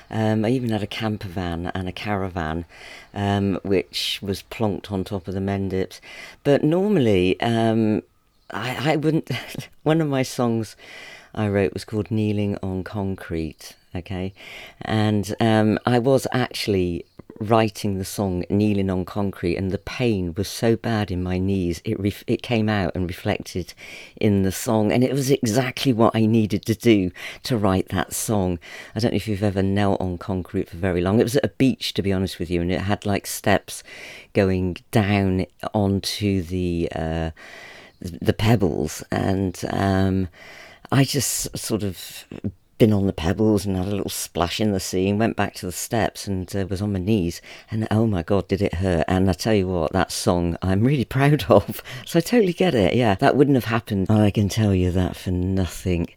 Um, 0.10 0.46
I 0.46 0.50
even 0.52 0.70
had 0.70 0.82
a 0.82 0.88
camper 0.88 1.28
van 1.28 1.68
and 1.76 1.90
a 1.90 1.92
caravan, 1.92 2.64
um, 3.14 3.60
which 3.64 4.20
was 4.22 4.44
plonked 4.44 4.90
on 4.90 5.04
top 5.04 5.28
of 5.28 5.34
the 5.34 5.42
Mendips. 5.42 6.00
But 6.46 6.64
normally, 6.64 7.40
um, 7.42 8.04
I, 8.52 8.94
I 8.94 8.96
wouldn't. 8.96 9.30
one 9.84 10.00
of 10.00 10.08
my 10.08 10.24
songs 10.24 10.78
I 11.36 11.50
wrote 11.50 11.74
was 11.74 11.84
called 11.84 12.10
Kneeling 12.10 12.58
on 12.64 12.86
Concrete, 12.86 13.76
okay? 13.96 14.34
And 14.82 15.36
um, 15.40 15.80
I 15.86 16.00
was 16.00 16.28
actually 16.32 17.06
writing 17.40 17.98
the 17.98 18.06
song 18.06 18.44
Kneeling 18.50 18.90
on 18.90 19.06
Concrete, 19.06 19.56
and 19.56 19.72
the 19.72 19.78
pain 19.78 20.34
was 20.36 20.48
so 20.48 20.76
bad 20.76 21.10
in 21.10 21.24
my 21.24 21.38
knees, 21.38 21.82
it, 21.86 22.00
ref- 22.00 22.24
it 22.28 22.42
came 22.42 22.68
out 22.68 22.92
and 22.96 23.08
reflected 23.08 23.74
in 24.20 24.44
the 24.44 24.52
song. 24.52 24.92
And 24.92 25.04
it 25.04 25.14
was 25.14 25.32
exactly 25.32 25.94
what 25.94 26.16
I 26.16 26.26
needed 26.26 26.66
to 26.66 26.76
do 26.76 27.12
to 27.44 27.58
write 27.58 27.90
that 27.90 28.14
song. 28.14 28.60
I 28.94 29.00
don't 29.00 29.12
know 29.12 29.18
if 29.18 29.28
you've 29.28 29.44
ever 29.44 29.64
knelt 29.64 30.02
on 30.02 30.18
concrete 30.18 30.70
for 30.70 30.78
very 30.78 31.02
long. 31.02 31.20
It 31.20 31.24
was 31.24 31.38
at 31.38 31.46
a 31.46 31.50
beach, 31.58 31.94
to 31.94 32.02
be 32.02 32.12
honest 32.12 32.40
with 32.40 32.50
you, 32.50 32.62
and 32.62 32.72
it 32.72 32.82
had 32.82 33.06
like 33.06 33.26
steps 33.26 33.84
going 34.34 34.78
down 34.92 35.46
onto 35.74 36.42
the. 36.42 36.90
Uh, 36.94 37.32
the 38.02 38.32
pebbles 38.32 39.04
and 39.12 39.62
um, 39.72 40.30
I 40.90 41.04
just 41.04 41.58
sort 41.58 41.84
of 41.84 42.26
been 42.80 42.94
on 42.94 43.06
the 43.06 43.14
pebbles 43.14 43.66
and 43.66 43.76
had 43.76 43.88
a 43.88 43.92
little 43.92 44.10
splash 44.10 44.60
in 44.60 44.72
the 44.72 44.80
sea 44.80 45.10
and 45.10 45.20
went 45.20 45.36
back 45.36 45.54
to 45.54 45.66
the 45.66 45.72
steps 45.72 46.26
and 46.26 46.56
uh, 46.56 46.66
was 46.68 46.82
on 46.82 46.94
my 46.94 47.00
knees. 47.00 47.42
And 47.70 47.88
oh 47.92 48.08
my 48.08 48.24
god 48.24 48.48
did 48.48 48.62
it 48.62 48.76
hurt. 48.76 49.06
And 49.08 49.30
i 49.30 49.34
tell 49.34 49.54
you 49.54 49.68
what 49.68 49.94
that 49.94 50.12
song 50.12 50.58
i'm 50.62 50.84
really 50.84 51.06
proud 51.18 51.46
of. 51.50 51.84
So 52.06 52.18
i 52.18 52.22
totally 52.22 52.54
get 52.54 52.74
it. 52.74 52.96
Yeah 52.96 53.16
that 53.16 53.36
wouldn't 53.36 53.56
have 53.56 53.66
happened. 53.66 54.10
I 54.10 54.32
can 54.32 54.50
tell 54.50 54.74
you 54.74 54.90
that 54.92 55.16
for 55.16 55.32
nothing. 55.32 56.08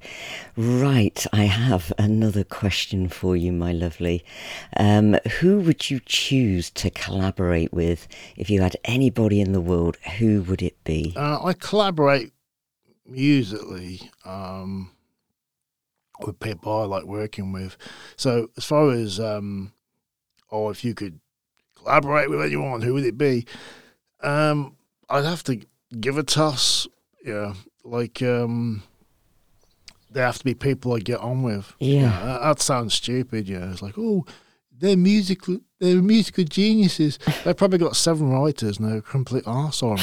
Right 0.56 1.26
i 1.32 1.44
have 1.44 1.92
another 1.98 2.44
question 2.44 3.08
for 3.08 3.36
you 3.36 3.52
my 3.52 3.72
lovely. 3.72 4.24
Um, 4.76 5.16
who 5.40 5.60
would 5.60 5.90
you 5.90 6.00
choose 6.06 6.70
to 6.70 6.90
collaborate 6.90 7.72
with? 7.72 8.06
If 8.36 8.48
you 8.48 8.62
had 8.62 8.76
anybody 8.84 9.40
in 9.40 9.52
the 9.52 9.60
world 9.60 9.96
who 10.18 10.42
would 10.42 10.62
it 10.62 10.82
be? 10.84 11.12
Uh, 11.16 11.44
i 11.44 11.52
collaborate 11.52 12.32
musically 13.04 14.10
um 14.24 14.91
with 16.26 16.40
people 16.40 16.72
I 16.80 16.84
like 16.84 17.04
working 17.04 17.52
with. 17.52 17.76
So 18.16 18.50
as 18.56 18.64
far 18.64 18.90
as 18.90 19.18
um, 19.20 19.72
or 20.48 20.70
if 20.70 20.84
you 20.84 20.94
could 20.94 21.20
collaborate 21.74 22.30
with 22.30 22.42
anyone, 22.42 22.82
who 22.82 22.94
would 22.94 23.04
it 23.04 23.18
be? 23.18 23.46
Um, 24.20 24.76
I'd 25.08 25.24
have 25.24 25.44
to 25.44 25.60
give 25.98 26.18
a 26.18 26.22
toss. 26.22 26.86
Yeah, 27.24 27.54
like 27.84 28.22
um, 28.22 28.82
they 30.10 30.20
have 30.20 30.38
to 30.38 30.44
be 30.44 30.54
people 30.54 30.94
I 30.94 30.98
get 30.98 31.20
on 31.20 31.42
with. 31.42 31.74
Yeah, 31.78 32.20
that, 32.24 32.42
that 32.42 32.60
sounds 32.60 32.94
stupid. 32.94 33.48
Yeah, 33.48 33.70
it's 33.70 33.82
like 33.82 33.94
oh, 33.98 34.24
they're 34.78 34.96
musical. 34.96 35.58
They're 35.78 36.02
musical 36.02 36.44
geniuses. 36.44 37.18
They've 37.44 37.56
probably 37.56 37.78
got 37.78 37.96
seven 37.96 38.30
writers 38.30 38.78
and 38.78 38.88
they're 38.88 38.98
a 38.98 39.02
complete 39.02 39.44
arse 39.46 39.82
on 39.82 39.98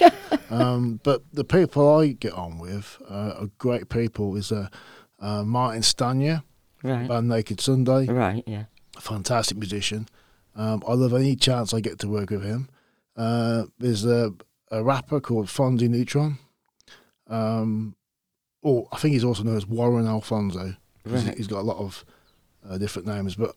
um, 0.50 1.00
but 1.04 1.22
the 1.32 1.44
people 1.44 1.98
I 1.98 2.08
get 2.08 2.32
on 2.32 2.58
with 2.58 3.00
uh, 3.08 3.34
are 3.38 3.50
great 3.58 3.88
people. 3.88 4.36
Is 4.36 4.50
a 4.50 4.56
uh, 4.56 4.68
uh, 5.22 5.44
Martin 5.44 5.82
Stanya, 5.82 6.42
right. 6.82 7.08
band 7.08 7.28
Naked 7.28 7.60
Sunday. 7.60 8.06
Right, 8.06 8.42
yeah. 8.46 8.64
Fantastic 8.98 9.56
musician. 9.56 10.08
Um, 10.54 10.82
I 10.86 10.92
love 10.94 11.14
any 11.14 11.36
chance 11.36 11.72
I 11.72 11.80
get 11.80 11.98
to 12.00 12.08
work 12.08 12.30
with 12.30 12.42
him. 12.42 12.68
Uh, 13.16 13.64
there's 13.78 14.04
a, 14.04 14.32
a 14.70 14.82
rapper 14.82 15.20
called 15.20 15.46
Fonzie 15.46 15.88
Neutron. 15.88 16.38
Um, 17.28 17.94
oh, 18.64 18.88
I 18.92 18.98
think 18.98 19.14
he's 19.14 19.24
also 19.24 19.44
known 19.44 19.56
as 19.56 19.66
Warren 19.66 20.06
Alfonso. 20.06 20.74
Right. 21.06 21.36
He's 21.36 21.46
got 21.46 21.60
a 21.60 21.62
lot 21.62 21.78
of 21.78 22.04
uh, 22.68 22.78
different 22.78 23.08
names, 23.08 23.36
but 23.36 23.54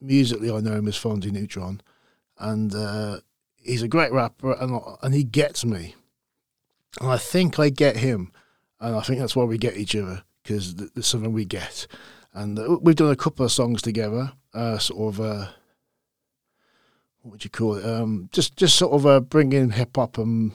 musically 0.00 0.50
I 0.50 0.60
know 0.60 0.74
him 0.74 0.86
as 0.86 0.96
Fonzie 0.96 1.32
Neutron. 1.32 1.80
And 2.38 2.74
uh, 2.74 3.18
he's 3.56 3.82
a 3.82 3.88
great 3.88 4.12
rapper, 4.12 4.52
and, 4.52 4.80
and 5.02 5.14
he 5.14 5.24
gets 5.24 5.64
me. 5.64 5.94
And 7.00 7.10
I 7.10 7.16
think 7.16 7.58
I 7.58 7.70
get 7.70 7.96
him. 7.96 8.32
And 8.80 8.96
I 8.96 9.00
think 9.00 9.18
that's 9.18 9.36
why 9.36 9.44
we 9.44 9.58
get 9.58 9.76
each 9.76 9.96
other 9.96 10.24
because 10.42 10.74
there's 10.74 11.06
something 11.06 11.32
we 11.32 11.44
get. 11.44 11.86
And 12.32 12.58
uh, 12.58 12.78
we've 12.80 12.96
done 12.96 13.10
a 13.10 13.16
couple 13.16 13.44
of 13.44 13.52
songs 13.52 13.82
together, 13.82 14.32
uh, 14.54 14.78
sort 14.78 15.14
of, 15.14 15.20
uh, 15.20 15.46
what 17.22 17.32
would 17.32 17.44
you 17.44 17.50
call 17.50 17.76
it? 17.76 17.84
Um, 17.84 18.28
just, 18.32 18.56
just 18.56 18.76
sort 18.76 18.92
of 18.92 19.06
uh, 19.06 19.20
bringing 19.20 19.70
hip 19.70 19.96
hop 19.96 20.18
and 20.18 20.52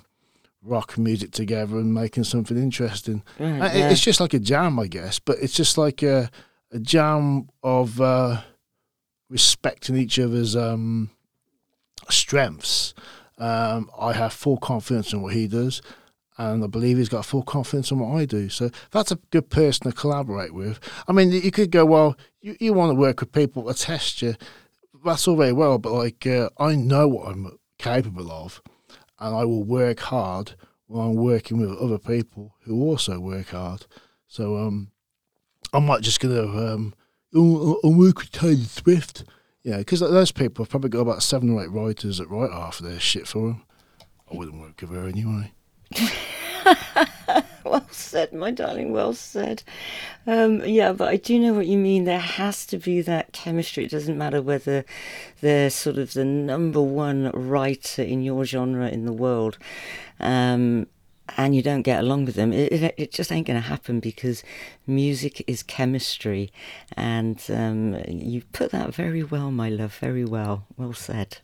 rock 0.61 0.97
music 0.97 1.31
together 1.31 1.77
and 1.77 1.93
making 1.93 2.23
something 2.23 2.57
interesting. 2.57 3.23
Uh, 3.39 3.43
yeah. 3.43 3.89
It's 3.89 4.01
just 4.01 4.19
like 4.19 4.33
a 4.33 4.39
jam, 4.39 4.79
I 4.79 4.88
guess, 4.88 5.19
but 5.19 5.38
it's 5.41 5.53
just 5.53 5.77
like 5.77 6.01
a, 6.01 6.29
a 6.71 6.79
jam 6.79 7.49
of 7.61 8.01
uh, 8.01 8.41
respecting 9.29 9.95
each 9.95 10.17
other's 10.17 10.55
um, 10.55 11.11
strengths. 12.09 12.93
Um, 13.38 13.89
I 13.99 14.13
have 14.13 14.33
full 14.33 14.57
confidence 14.57 15.11
in 15.11 15.21
what 15.21 15.33
he 15.33 15.47
does 15.47 15.81
and 16.38 16.63
I 16.63 16.67
believe 16.67 16.97
he's 16.97 17.09
got 17.09 17.25
full 17.25 17.43
confidence 17.43 17.91
in 17.91 17.99
what 17.99 18.15
I 18.15 18.25
do. 18.25 18.49
So 18.49 18.69
that's 18.91 19.11
a 19.11 19.19
good 19.31 19.49
person 19.49 19.89
to 19.89 19.95
collaborate 19.95 20.53
with. 20.53 20.79
I 21.07 21.13
mean, 21.13 21.31
you 21.31 21.51
could 21.51 21.71
go, 21.71 21.86
well, 21.86 22.17
you, 22.41 22.57
you 22.59 22.73
want 22.73 22.91
to 22.91 22.95
work 22.95 23.21
with 23.21 23.31
people 23.31 23.63
that 23.63 23.77
test 23.77 24.21
you. 24.21 24.36
That's 25.03 25.27
all 25.27 25.38
very 25.38 25.53
well, 25.53 25.77
but 25.77 25.91
like 25.91 26.25
uh, 26.25 26.49
I 26.57 26.75
know 26.75 27.07
what 27.07 27.29
I'm 27.29 27.57
capable 27.77 28.31
of, 28.31 28.61
and 29.19 29.36
I 29.36 29.45
will 29.45 29.63
work 29.63 29.99
hard 29.99 30.53
when 30.88 31.05
I'm 31.05 31.15
working 31.15 31.57
with 31.57 31.77
other 31.77 31.99
people 31.99 32.55
who 32.63 32.81
also 32.81 33.19
work 33.19 33.49
hard. 33.49 33.86
So 34.27 34.57
um, 34.57 34.91
I'm 35.73 35.86
not 35.86 36.01
just 36.01 36.19
gonna 36.19 36.41
um, 36.41 36.95
oh, 37.36 37.79
I'll 37.83 37.93
work 37.93 38.19
with 38.19 38.31
Taylor 38.31 38.63
Swift. 38.63 39.23
Yeah, 39.63 39.77
because 39.77 39.99
those 39.99 40.31
people 40.31 40.63
have 40.63 40.69
probably 40.69 40.91
got 40.91 40.99
about 40.99 41.23
seven 41.23 41.49
or 41.49 41.63
eight 41.63 41.71
writers 41.71 42.19
that 42.19 42.29
write 42.29 42.51
half 42.51 42.79
of 42.79 42.86
their 42.86 42.99
shit 42.99 43.27
for 43.27 43.47
them. 43.47 43.63
I 44.31 44.36
wouldn't 44.36 44.59
work 44.59 44.79
with 44.81 44.91
her 44.91 45.07
anyway. 45.07 45.55
well 47.63 47.88
said, 47.91 48.33
my 48.33 48.51
darling. 48.51 48.91
Well 48.91 49.13
said. 49.13 49.63
Um, 50.27 50.63
yeah, 50.65 50.91
but 50.93 51.07
I 51.09 51.17
do 51.17 51.39
know 51.39 51.53
what 51.53 51.67
you 51.67 51.77
mean. 51.77 52.05
There 52.05 52.19
has 52.19 52.65
to 52.67 52.77
be 52.77 53.01
that 53.01 53.33
chemistry. 53.33 53.86
It 53.86 53.91
doesn't 53.91 54.17
matter 54.17 54.41
whether 54.41 54.86
they're 55.41 55.69
sort 55.69 55.97
of 55.97 56.13
the 56.13 56.25
number 56.25 56.81
one 56.81 57.31
writer 57.31 58.03
in 58.03 58.23
your 58.23 58.45
genre 58.45 58.89
in 58.89 59.05
the 59.05 59.13
world. 59.13 59.57
Um, 60.19 60.88
and 61.38 61.55
you 61.55 61.61
don't 61.61 61.81
get 61.81 61.99
along 62.01 62.25
with 62.25 62.36
them, 62.36 62.53
it, 62.53 62.71
it, 62.71 62.93
it 62.97 63.11
just 63.11 63.31
ain't 63.31 63.47
going 63.47 63.59
to 63.59 63.67
happen 63.67 63.99
because 63.99 64.43
music 64.86 65.43
is 65.47 65.63
chemistry. 65.63 66.51
And 66.95 67.41
um, 67.49 67.95
you 68.07 68.43
put 68.53 68.71
that 68.71 68.93
very 68.93 69.23
well, 69.23 69.51
my 69.51 69.69
love, 69.69 69.95
very 69.95 70.25
well. 70.25 70.65
Well 70.77 70.93
said. 70.93 71.38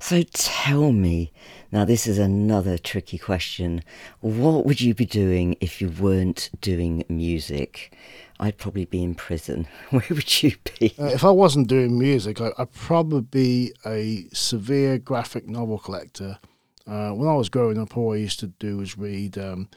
So 0.00 0.22
tell 0.22 0.92
me, 0.92 1.32
now 1.70 1.84
this 1.84 2.06
is 2.06 2.18
another 2.18 2.76
tricky 2.76 3.18
question. 3.18 3.82
What 4.20 4.66
would 4.66 4.80
you 4.80 4.94
be 4.94 5.06
doing 5.06 5.56
if 5.60 5.80
you 5.80 5.88
weren't 5.88 6.50
doing 6.60 7.04
music? 7.08 7.96
I'd 8.40 8.58
probably 8.58 8.84
be 8.84 9.02
in 9.02 9.14
prison. 9.14 9.68
Where 9.90 10.04
would 10.10 10.42
you 10.42 10.52
be? 10.78 10.94
Uh, 10.98 11.06
if 11.06 11.24
I 11.24 11.30
wasn't 11.30 11.68
doing 11.68 11.98
music, 11.98 12.40
I, 12.40 12.50
would 12.58 12.72
probably 12.72 13.20
be 13.22 13.72
a 13.86 14.26
severe 14.32 14.98
graphic 14.98 15.46
novel 15.46 15.78
collector. 15.78 16.38
Uh, 16.86 17.10
when 17.10 17.28
I 17.28 17.34
was 17.34 17.48
growing 17.48 17.78
up, 17.78 17.96
all 17.96 18.12
I 18.12 18.16
used 18.16 18.40
to 18.40 18.48
do 18.48 18.78
was 18.78 18.98
read 18.98 19.38
um, 19.38 19.68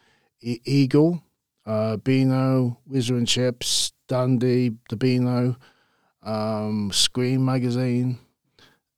e- 0.41 0.61
Eagle, 0.65 1.23
uh, 1.65 1.97
Beano, 1.97 2.79
Whizzer 2.87 3.15
and 3.15 3.27
Chips, 3.27 3.93
Dandy, 4.07 4.75
the 4.89 4.95
Beano, 4.95 5.57
um, 6.23 6.91
Scream 6.91 7.45
magazine 7.45 8.17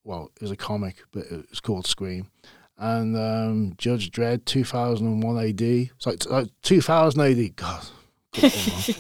well, 0.08 0.32
it 0.38 0.42
was 0.42 0.52
a 0.52 0.56
comic, 0.56 1.04
but 1.12 1.26
it 1.26 1.50
was 1.50 1.60
called 1.60 1.86
Scream. 1.86 2.32
And 2.78 3.18
um, 3.18 3.74
Judge 3.78 4.10
Dredd, 4.10 4.46
2001 4.46 5.38
AD. 5.38 5.62
It's 5.62 6.06
like, 6.06 6.26
like 6.30 6.48
2000 6.62 7.20
AD. 7.22 7.56
God. 7.58 7.88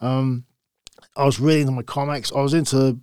um, 0.00 0.44
I 1.16 1.24
was 1.24 1.40
really 1.40 1.62
into 1.62 1.72
my 1.72 1.82
comics. 1.82 2.30
I 2.32 2.40
was 2.40 2.54
into. 2.54 3.00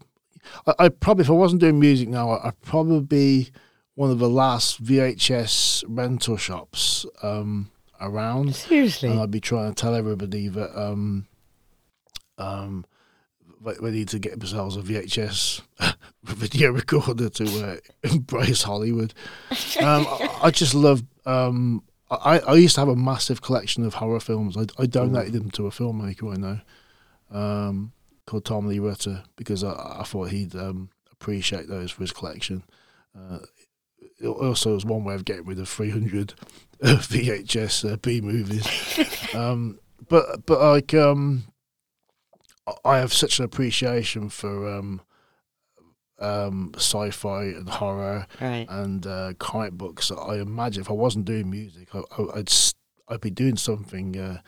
I, 0.65 0.73
I 0.79 0.89
probably, 0.89 1.23
if 1.23 1.29
I 1.29 1.33
wasn't 1.33 1.61
doing 1.61 1.79
music 1.79 2.07
now, 2.07 2.31
I, 2.31 2.45
would 2.45 2.61
probably 2.61 3.01
be 3.01 3.49
one 3.95 4.09
of 4.09 4.19
the 4.19 4.29
last 4.29 4.81
VHS 4.83 5.83
rental 5.87 6.37
shops 6.37 7.05
um, 7.21 7.71
around. 7.99 8.55
Seriously, 8.55 9.09
and 9.09 9.19
I'd 9.19 9.31
be 9.31 9.41
trying 9.41 9.73
to 9.73 9.75
tell 9.75 9.95
everybody 9.95 10.47
that 10.47 10.79
um, 10.79 11.27
um, 12.37 12.85
we 13.61 13.91
need 13.91 14.09
to 14.09 14.19
get 14.19 14.39
ourselves 14.41 14.77
a 14.77 14.81
VHS 14.81 15.61
video 16.23 16.71
recorder 16.71 17.29
to 17.29 17.43
uh, 17.65 17.77
embrace 18.03 18.63
Hollywood. 18.63 19.13
Um, 19.81 20.05
I, 20.07 20.39
I, 20.43 20.51
just 20.51 20.73
love. 20.73 21.03
Um, 21.25 21.83
I, 22.09 22.39
I 22.39 22.53
used 22.55 22.75
to 22.75 22.81
have 22.81 22.87
a 22.87 22.95
massive 22.95 23.41
collection 23.41 23.85
of 23.85 23.95
horror 23.95 24.19
films. 24.19 24.57
I, 24.57 24.65
I 24.81 24.85
donated 24.85 25.33
them 25.33 25.51
to 25.51 25.67
a 25.67 25.71
filmmaker 25.71 26.33
I 26.33 26.37
know 26.37 26.59
um, 27.31 27.91
called 28.25 28.45
Tom 28.45 28.67
Lee 28.67 28.79
Rutter 28.79 29.23
because 29.35 29.63
I, 29.63 29.97
I 29.99 30.03
thought 30.03 30.29
he'd 30.29 30.55
um, 30.55 30.89
appreciate 31.11 31.67
those 31.67 31.91
for 31.91 32.01
his 32.01 32.11
collection. 32.11 32.63
Uh, 33.17 33.39
it 34.21 34.27
also 34.27 34.73
was 34.73 34.85
one 34.85 35.03
way 35.03 35.15
of 35.15 35.25
getting 35.25 35.45
rid 35.45 35.59
of 35.59 35.69
300 35.69 36.33
VHS 36.81 37.91
uh, 37.93 37.97
B 37.97 38.21
movies. 38.21 38.67
Um, 39.35 39.79
but 40.07 40.47
but 40.47 40.59
like 40.59 40.95
um, 40.95 41.43
I 42.85 42.97
have 42.97 43.13
such 43.13 43.39
an 43.39 43.45
appreciation 43.45 44.29
for 44.29 44.67
um, 44.67 45.01
um, 46.19 46.71
sci-fi 46.75 47.43
and 47.43 47.69
horror 47.69 48.27
right. 48.41 48.67
and 48.69 49.05
uh, 49.05 49.33
comic 49.39 49.73
books. 49.73 50.11
I 50.11 50.35
imagine 50.35 50.81
if 50.81 50.89
I 50.89 50.93
wasn't 50.93 51.25
doing 51.25 51.49
music, 51.49 51.89
I, 51.93 52.01
would 52.17 52.51
I'd 53.07 53.21
be 53.21 53.31
doing 53.31 53.57
something 53.57 54.17
uh, 54.17 54.39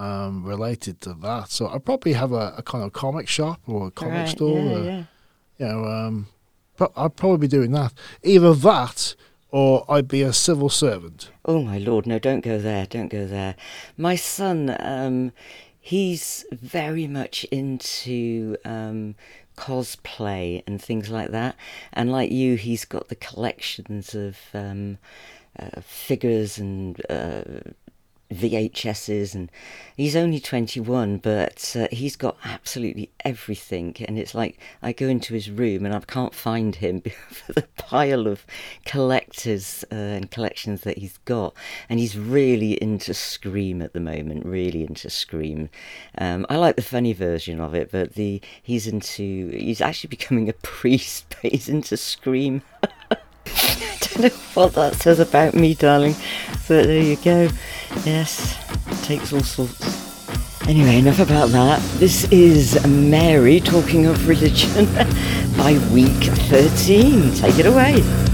um, 0.00 0.44
related 0.44 1.00
to 1.02 1.14
that. 1.14 1.50
So 1.50 1.68
I'd 1.68 1.84
probably 1.84 2.12
have 2.12 2.32
a, 2.32 2.54
a, 2.58 2.62
kind 2.62 2.84
of 2.84 2.92
comic 2.92 3.28
shop 3.28 3.60
or 3.66 3.88
a 3.88 3.90
comic 3.90 4.14
right. 4.14 4.28
store. 4.28 4.58
Yeah, 4.58 4.72
or, 4.72 4.84
yeah. 4.84 5.04
You 5.58 5.66
know, 5.66 5.84
um, 5.84 6.26
I'd 6.96 7.16
probably 7.16 7.38
be 7.38 7.48
doing 7.48 7.72
that. 7.72 7.94
Either 8.22 8.54
that 8.54 9.14
or 9.50 9.84
I'd 9.88 10.08
be 10.08 10.22
a 10.22 10.32
civil 10.32 10.68
servant. 10.68 11.30
Oh 11.44 11.62
my 11.62 11.78
lord, 11.78 12.06
no! 12.06 12.18
Don't 12.18 12.40
go 12.40 12.58
there. 12.58 12.84
Don't 12.86 13.08
go 13.08 13.26
there. 13.26 13.54
My 13.96 14.16
son, 14.16 14.76
um, 14.80 15.32
he's 15.86 16.44
very 16.50 17.06
much 17.06 17.44
into 17.52 18.56
um, 18.64 19.14
cosplay 19.56 20.60
and 20.66 20.82
things 20.82 21.10
like 21.10 21.30
that. 21.30 21.54
And 21.92 22.10
like 22.10 22.32
you, 22.32 22.56
he's 22.56 22.84
got 22.84 23.06
the 23.06 23.14
collections 23.14 24.12
of 24.12 24.36
um, 24.52 24.98
uh, 25.56 25.80
figures 25.82 26.58
and 26.58 27.00
uh, 27.08 27.70
VHSs, 28.30 29.34
and 29.34 29.50
he's 29.96 30.16
only 30.16 30.40
21, 30.40 31.18
but 31.18 31.76
uh, 31.78 31.88
he's 31.92 32.16
got 32.16 32.36
absolutely 32.44 33.10
everything. 33.24 33.96
And 34.06 34.18
it's 34.18 34.34
like 34.34 34.58
I 34.82 34.92
go 34.92 35.06
into 35.06 35.34
his 35.34 35.50
room 35.50 35.84
and 35.84 35.94
I 35.94 36.00
can't 36.00 36.34
find 36.34 36.74
him 36.74 37.02
for 37.30 37.52
the 37.52 37.66
pile 37.76 38.26
of 38.26 38.44
collectors 38.84 39.84
uh, 39.92 39.94
and 39.94 40.30
collections 40.30 40.82
that 40.82 40.98
he's 40.98 41.18
got. 41.24 41.54
And 41.88 42.00
he's 42.00 42.18
really 42.18 42.72
into 42.82 43.14
Scream 43.14 43.80
at 43.82 43.92
the 43.92 44.00
moment, 44.00 44.44
really 44.44 44.82
into 44.82 45.10
Scream. 45.10 45.70
Um, 46.18 46.46
I 46.48 46.56
like 46.56 46.76
the 46.76 46.82
funny 46.82 47.12
version 47.12 47.60
of 47.60 47.74
it, 47.74 47.90
but 47.90 48.14
the 48.14 48.40
he's 48.62 48.86
into 48.86 49.50
he's 49.50 49.80
actually 49.80 50.08
becoming 50.08 50.48
a 50.48 50.52
priest, 50.62 51.26
but 51.28 51.52
he's 51.52 51.68
into 51.68 51.96
Scream. 51.96 52.62
Don't 54.14 54.22
know 54.22 54.38
what 54.54 54.74
that 54.74 54.94
says 54.96 55.20
about 55.20 55.54
me, 55.54 55.74
darling. 55.74 56.14
But 56.68 56.86
there 56.86 57.02
you 57.02 57.16
go. 57.16 57.48
Yes, 58.04 58.56
takes 59.06 59.32
all 59.32 59.40
sorts. 59.40 60.06
Anyway, 60.68 60.98
enough 60.98 61.20
about 61.20 61.50
that. 61.50 61.80
This 61.98 62.30
is 62.32 62.84
Mary 62.86 63.60
talking 63.60 64.06
of 64.06 64.28
religion 64.28 64.86
by 65.56 65.78
Weak 65.92 66.24
13. 66.48 67.34
Take 67.34 67.58
it 67.58 67.66
away. 67.66 68.25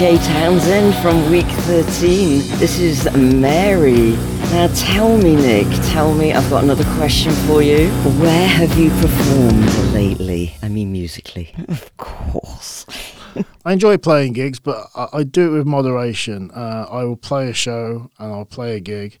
J. 0.00 0.16
Townsend 0.16 0.94
from 1.02 1.30
Weak 1.30 1.44
13. 1.44 2.38
This 2.58 2.78
is 2.78 3.04
Mary. 3.14 4.12
Now 4.48 4.70
tell 4.74 5.18
me, 5.18 5.36
Nick, 5.36 5.66
tell 5.90 6.14
me, 6.14 6.32
I've 6.32 6.48
got 6.48 6.64
another 6.64 6.86
question 6.96 7.32
for 7.46 7.60
you. 7.60 7.90
Where 8.18 8.48
have 8.48 8.78
you 8.78 8.88
performed 8.92 9.92
lately? 9.92 10.54
I 10.62 10.70
mean, 10.70 10.90
musically. 10.90 11.54
Of 11.68 11.94
course. 11.98 12.86
I 13.66 13.74
enjoy 13.74 13.98
playing 13.98 14.32
gigs, 14.32 14.58
but 14.58 14.86
I, 14.96 15.08
I 15.12 15.22
do 15.22 15.52
it 15.54 15.58
with 15.58 15.66
moderation. 15.66 16.50
Uh, 16.50 16.86
I 16.90 17.04
will 17.04 17.18
play 17.18 17.50
a 17.50 17.52
show 17.52 18.10
and 18.18 18.32
I'll 18.32 18.46
play 18.46 18.76
a 18.76 18.80
gig, 18.80 19.18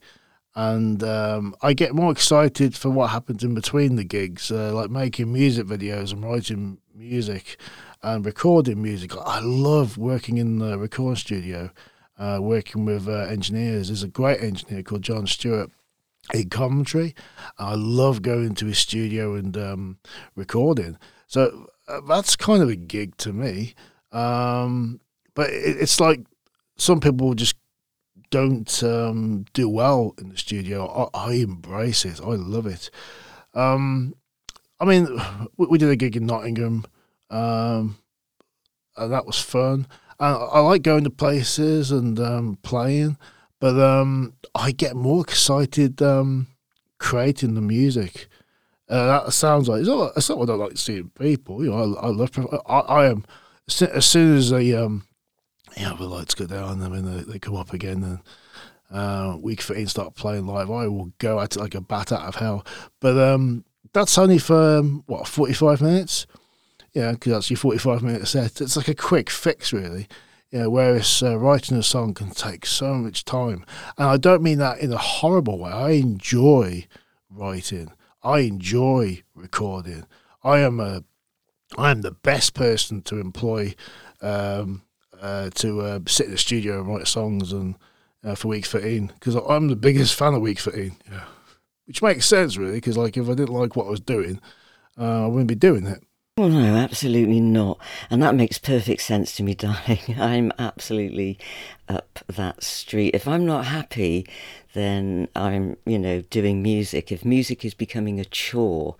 and 0.54 1.04
um, 1.04 1.54
I 1.60 1.74
get 1.74 1.94
more 1.94 2.10
excited 2.10 2.74
for 2.74 2.88
what 2.88 3.10
happens 3.10 3.44
in 3.44 3.52
between 3.52 3.96
the 3.96 4.04
gigs, 4.04 4.50
uh, 4.50 4.72
like 4.72 4.88
making 4.88 5.30
music 5.30 5.66
videos 5.66 6.14
and 6.14 6.24
writing 6.24 6.78
music 6.94 7.58
and 8.02 8.24
recording 8.24 8.82
music. 8.82 9.12
I 9.16 9.40
love 9.40 9.98
working 9.98 10.38
in 10.38 10.58
the 10.58 10.78
recording 10.78 11.16
studio, 11.16 11.70
uh, 12.18 12.38
working 12.40 12.84
with 12.84 13.08
uh, 13.08 13.26
engineers. 13.26 13.88
There's 13.88 14.02
a 14.02 14.08
great 14.08 14.40
engineer 14.40 14.82
called 14.82 15.02
John 15.02 15.26
Stewart 15.26 15.70
in 16.32 16.48
Coventry. 16.48 17.14
I 17.58 17.74
love 17.74 18.22
going 18.22 18.54
to 18.56 18.66
his 18.66 18.78
studio 18.78 19.34
and 19.34 19.56
um, 19.56 19.98
recording. 20.34 20.98
So 21.26 21.66
uh, 21.88 22.00
that's 22.08 22.36
kind 22.36 22.62
of 22.62 22.68
a 22.68 22.76
gig 22.76 23.16
to 23.18 23.32
me. 23.32 23.74
Um, 24.12 25.00
but 25.34 25.50
it, 25.50 25.76
it's 25.80 26.00
like 26.00 26.20
some 26.76 27.00
people 27.00 27.34
just 27.34 27.56
don't 28.30 28.82
um, 28.82 29.44
do 29.52 29.68
well 29.68 30.14
in 30.18 30.30
the 30.30 30.38
studio. 30.38 31.10
I, 31.14 31.30
I, 31.30 31.32
embrace 31.34 32.04
it. 32.04 32.20
I 32.20 32.34
love 32.34 32.66
it. 32.66 32.90
Um, 33.54 34.14
I 34.78 34.84
mean, 34.84 35.06
we, 35.56 35.66
we, 35.66 35.78
did 35.78 35.90
a 35.90 35.96
gig 35.96 36.16
in 36.16 36.26
Nottingham 36.26 36.84
um, 37.30 37.98
and 38.96 39.12
that 39.12 39.26
was 39.26 39.38
fun. 39.38 39.86
And 40.18 40.36
I 40.36 40.60
like 40.60 40.82
going 40.82 41.04
to 41.04 41.10
places 41.10 41.90
and 41.90 42.18
um, 42.20 42.58
playing, 42.62 43.16
but 43.58 43.80
um, 43.80 44.34
I 44.54 44.72
get 44.72 44.96
more 44.96 45.22
excited 45.22 46.02
um, 46.02 46.48
creating 46.98 47.54
the 47.54 47.60
music. 47.60 48.28
Uh, 48.88 49.06
that 49.06 49.32
sounds 49.32 49.68
like 49.68 49.80
it's 49.80 49.88
not, 49.88 50.12
it's 50.16 50.28
not 50.28 50.38
what 50.38 50.50
I 50.50 50.54
like 50.54 50.76
seeing 50.76 51.10
people. 51.10 51.64
You 51.64 51.70
know, 51.70 51.96
I, 51.96 52.06
I 52.06 52.08
love. 52.08 52.30
I, 52.66 52.78
I, 52.78 53.06
am 53.06 53.24
as 53.68 54.04
soon 54.04 54.36
as 54.36 54.50
they 54.50 54.74
um, 54.74 55.04
yeah, 55.76 55.94
the 55.94 56.04
lights 56.04 56.34
go 56.34 56.46
down 56.46 56.82
and 56.82 56.94
then 56.94 57.04
they, 57.04 57.32
they 57.32 57.38
come 57.38 57.56
up 57.56 57.72
again 57.72 58.02
and 58.02 58.20
uh, 58.90 59.36
week 59.38 59.60
15 59.60 59.86
start 59.86 60.14
playing 60.14 60.46
live. 60.46 60.70
I 60.70 60.88
will 60.88 61.12
go 61.18 61.40
at 61.40 61.56
it 61.56 61.60
like 61.60 61.74
a 61.74 61.80
bat 61.80 62.12
out 62.12 62.22
of 62.22 62.34
hell. 62.36 62.66
But 63.00 63.16
um, 63.18 63.64
that's 63.92 64.18
only 64.18 64.38
for 64.38 64.78
um, 64.78 65.04
what 65.06 65.28
45 65.28 65.80
minutes 65.80 66.26
yeah, 66.92 67.12
because 67.12 67.32
that's 67.32 67.50
your 67.50 67.56
45 67.56 68.02
minute 68.02 68.28
set. 68.28 68.60
It's 68.60 68.76
like 68.76 68.88
a 68.88 68.94
quick 68.94 69.30
fix, 69.30 69.72
really. 69.72 70.08
Yeah, 70.50 70.66
whereas 70.66 71.22
uh, 71.22 71.38
writing 71.38 71.76
a 71.76 71.82
song 71.82 72.12
can 72.12 72.30
take 72.30 72.66
so 72.66 72.94
much 72.94 73.24
time. 73.24 73.64
And 73.96 74.08
I 74.08 74.16
don't 74.16 74.42
mean 74.42 74.58
that 74.58 74.80
in 74.80 74.92
a 74.92 74.98
horrible 74.98 75.58
way. 75.58 75.70
I 75.70 75.90
enjoy 75.90 76.86
writing, 77.30 77.92
I 78.22 78.40
enjoy 78.40 79.22
recording. 79.34 80.06
I 80.42 80.58
am 80.60 80.80
a 80.80 81.04
I 81.78 81.92
am 81.92 82.02
the 82.02 82.10
best 82.10 82.54
person 82.54 83.02
to 83.02 83.20
employ 83.20 83.76
um, 84.20 84.82
uh, 85.20 85.50
to 85.50 85.80
uh, 85.82 86.00
sit 86.06 86.26
in 86.26 86.32
the 86.32 86.38
studio 86.38 86.80
and 86.80 86.88
write 86.88 87.06
songs 87.06 87.52
and 87.52 87.76
uh, 88.24 88.34
for 88.34 88.48
Weak 88.48 88.66
13 88.66 89.12
because 89.14 89.36
I'm 89.36 89.68
the 89.68 89.76
biggest 89.76 90.14
fan 90.14 90.34
of 90.34 90.42
Weak 90.42 90.58
13. 90.58 90.96
Yeah. 91.10 91.24
Which 91.86 92.02
makes 92.02 92.26
sense, 92.26 92.56
really, 92.56 92.74
because 92.74 92.96
like 92.96 93.16
if 93.16 93.28
I 93.28 93.34
didn't 93.34 93.54
like 93.54 93.76
what 93.76 93.86
I 93.86 93.90
was 93.90 94.00
doing, 94.00 94.40
uh, 94.98 95.24
I 95.24 95.26
wouldn't 95.26 95.48
be 95.48 95.54
doing 95.54 95.86
it. 95.86 96.02
Well, 96.38 96.48
no, 96.48 96.74
absolutely 96.76 97.38
not. 97.40 97.78
And 98.08 98.22
that 98.22 98.34
makes 98.34 98.58
perfect 98.58 99.02
sense 99.02 99.36
to 99.36 99.42
me, 99.42 99.54
darling. 99.56 100.00
I'm 100.18 100.52
absolutely 100.58 101.38
up 101.86 102.20
that 102.28 102.62
street. 102.62 103.14
If 103.14 103.28
I'm 103.28 103.44
not 103.44 103.66
happy, 103.66 104.26
then 104.72 105.28
I'm, 105.36 105.76
you 105.84 105.98
know, 105.98 106.22
doing 106.22 106.62
music. 106.62 107.12
If 107.12 107.26
music 107.26 107.62
is 107.64 107.74
becoming 107.74 108.18
a 108.18 108.24
chore, 108.24 108.96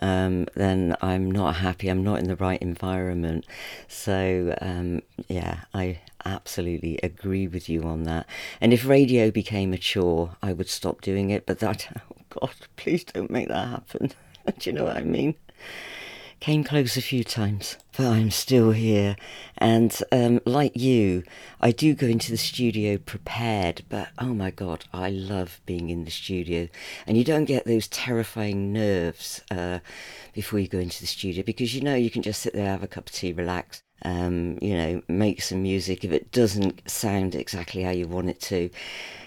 um, 0.00 0.46
then 0.56 0.96
I'm 1.00 1.30
not 1.30 1.56
happy. 1.56 1.88
I'm 1.88 2.02
not 2.02 2.18
in 2.18 2.26
the 2.26 2.36
right 2.36 2.60
environment. 2.60 3.46
So, 3.86 4.56
um, 4.60 5.02
yeah, 5.28 5.60
I 5.72 6.00
absolutely 6.24 6.98
agree 7.02 7.46
with 7.46 7.68
you 7.68 7.82
on 7.84 8.02
that. 8.04 8.26
And 8.60 8.72
if 8.72 8.84
radio 8.86 9.30
became 9.30 9.72
a 9.72 9.78
chore, 9.78 10.36
I 10.42 10.52
would 10.52 10.68
stop 10.68 11.00
doing 11.00 11.30
it. 11.30 11.46
But 11.46 11.60
that, 11.60 11.86
oh 12.10 12.16
God, 12.40 12.54
please 12.76 13.04
don't 13.04 13.30
make 13.30 13.46
that 13.48 13.68
happen. 13.68 14.10
Do 14.58 14.70
you 14.70 14.72
know 14.72 14.84
what 14.84 14.96
I 14.96 15.02
mean? 15.04 15.36
Came 16.42 16.64
close 16.64 16.96
a 16.96 17.02
few 17.02 17.22
times, 17.22 17.76
but 17.96 18.06
I'm 18.06 18.32
still 18.32 18.72
here. 18.72 19.14
And 19.58 19.96
um, 20.10 20.40
like 20.44 20.76
you, 20.76 21.22
I 21.60 21.70
do 21.70 21.94
go 21.94 22.08
into 22.08 22.32
the 22.32 22.36
studio 22.36 22.98
prepared, 22.98 23.82
but 23.88 24.08
oh 24.18 24.34
my 24.34 24.50
god, 24.50 24.84
I 24.92 25.08
love 25.10 25.60
being 25.66 25.88
in 25.88 26.04
the 26.04 26.10
studio. 26.10 26.66
And 27.06 27.16
you 27.16 27.22
don't 27.22 27.44
get 27.44 27.64
those 27.64 27.86
terrifying 27.86 28.72
nerves 28.72 29.40
uh, 29.52 29.78
before 30.32 30.58
you 30.58 30.66
go 30.66 30.80
into 30.80 31.00
the 31.00 31.06
studio 31.06 31.44
because 31.44 31.76
you 31.76 31.80
know 31.80 31.94
you 31.94 32.10
can 32.10 32.22
just 32.22 32.42
sit 32.42 32.54
there, 32.54 32.66
have 32.66 32.82
a 32.82 32.88
cup 32.88 33.06
of 33.06 33.14
tea, 33.14 33.32
relax. 33.32 33.84
Um, 34.04 34.58
you 34.60 34.76
know, 34.76 35.00
make 35.06 35.42
some 35.42 35.62
music. 35.62 36.04
If 36.04 36.10
it 36.10 36.32
doesn't 36.32 36.90
sound 36.90 37.36
exactly 37.36 37.84
how 37.84 37.92
you 37.92 38.08
want 38.08 38.30
it 38.30 38.40
to, 38.40 38.68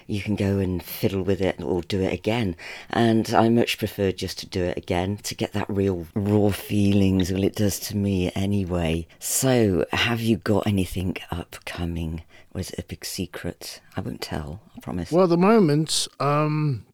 you 0.06 0.20
can 0.20 0.36
go 0.36 0.58
and 0.58 0.82
fiddle 0.82 1.22
with 1.22 1.40
it 1.40 1.60
or 1.60 1.82
do 1.82 2.00
it 2.00 2.12
again. 2.12 2.56
And 2.90 3.32
I 3.34 3.48
much 3.48 3.78
prefer 3.78 4.12
just 4.12 4.38
to 4.40 4.46
do 4.46 4.62
it 4.62 4.76
again 4.76 5.18
to 5.18 5.34
get 5.34 5.52
that 5.52 5.68
real 5.68 6.06
raw 6.14 6.50
feelings. 6.50 7.32
Well, 7.32 7.44
it 7.44 7.56
does 7.56 7.78
to 7.80 7.96
me 7.96 8.30
anyway. 8.34 9.06
So, 9.18 9.84
have 9.92 10.20
you 10.20 10.36
got 10.36 10.66
anything 10.66 11.16
upcoming? 11.30 12.22
Is 12.54 12.70
it 12.70 12.78
a 12.78 12.84
big 12.84 13.04
secret? 13.04 13.80
I 13.96 14.00
won't 14.00 14.22
tell, 14.22 14.62
I 14.76 14.80
promise. 14.80 15.12
Well, 15.12 15.24
at 15.24 15.30
the 15.30 15.36
moment, 15.36 16.08
um, 16.20 16.86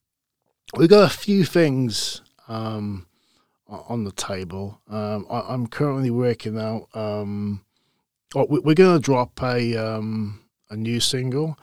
we've 0.74 0.88
got 0.88 1.04
a 1.04 1.16
few 1.16 1.44
things 1.44 2.22
um, 2.48 3.06
on 3.68 4.04
the 4.04 4.12
table. 4.12 4.80
Um, 4.90 5.26
I, 5.30 5.54
am 5.54 5.68
currently 5.68 6.10
working 6.10 6.58
out. 6.58 6.88
Um, 6.94 7.64
oh, 8.34 8.46
we're 8.48 8.74
going 8.74 8.96
to 8.96 9.02
drop 9.02 9.40
a 9.42 9.76
um, 9.76 10.40
a 10.68 10.76
new 10.76 10.98
single 10.98 11.56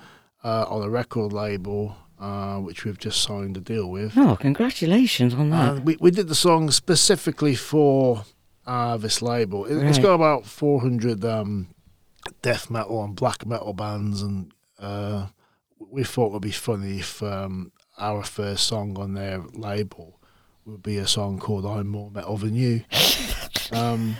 uh, 0.43 0.65
on 0.67 0.81
a 0.81 0.89
record 0.89 1.33
label, 1.33 1.95
uh, 2.19 2.57
which 2.57 2.85
we've 2.85 2.97
just 2.97 3.21
signed 3.21 3.57
a 3.57 3.59
deal 3.59 3.89
with. 3.89 4.17
Oh, 4.17 4.35
congratulations 4.35 5.33
on 5.33 5.49
that! 5.51 5.73
And 5.73 5.85
we 5.85 5.97
we 5.99 6.11
did 6.11 6.27
the 6.27 6.35
song 6.35 6.71
specifically 6.71 7.55
for 7.55 8.23
uh, 8.65 8.97
this 8.97 9.21
label. 9.21 9.65
It, 9.65 9.81
has 9.83 9.99
got 9.99 10.13
about 10.13 10.45
four 10.45 10.81
hundred 10.81 11.23
um, 11.25 11.73
death 12.41 12.69
metal 12.69 13.03
and 13.03 13.15
black 13.15 13.45
metal 13.45 13.73
bands, 13.73 14.21
and 14.21 14.51
uh, 14.79 15.27
we 15.79 16.03
thought 16.03 16.27
it 16.27 16.33
would 16.33 16.41
be 16.41 16.51
funny 16.51 16.99
if 16.99 17.21
um, 17.23 17.71
our 17.97 18.23
first 18.23 18.67
song 18.67 18.97
on 18.97 19.13
their 19.13 19.39
label 19.53 20.19
would 20.65 20.83
be 20.83 20.97
a 20.97 21.07
song 21.07 21.39
called 21.39 21.65
"I'm 21.65 21.87
More 21.87 22.11
Metal 22.11 22.37
Than 22.37 22.55
You." 22.55 22.83
um, 23.71 24.15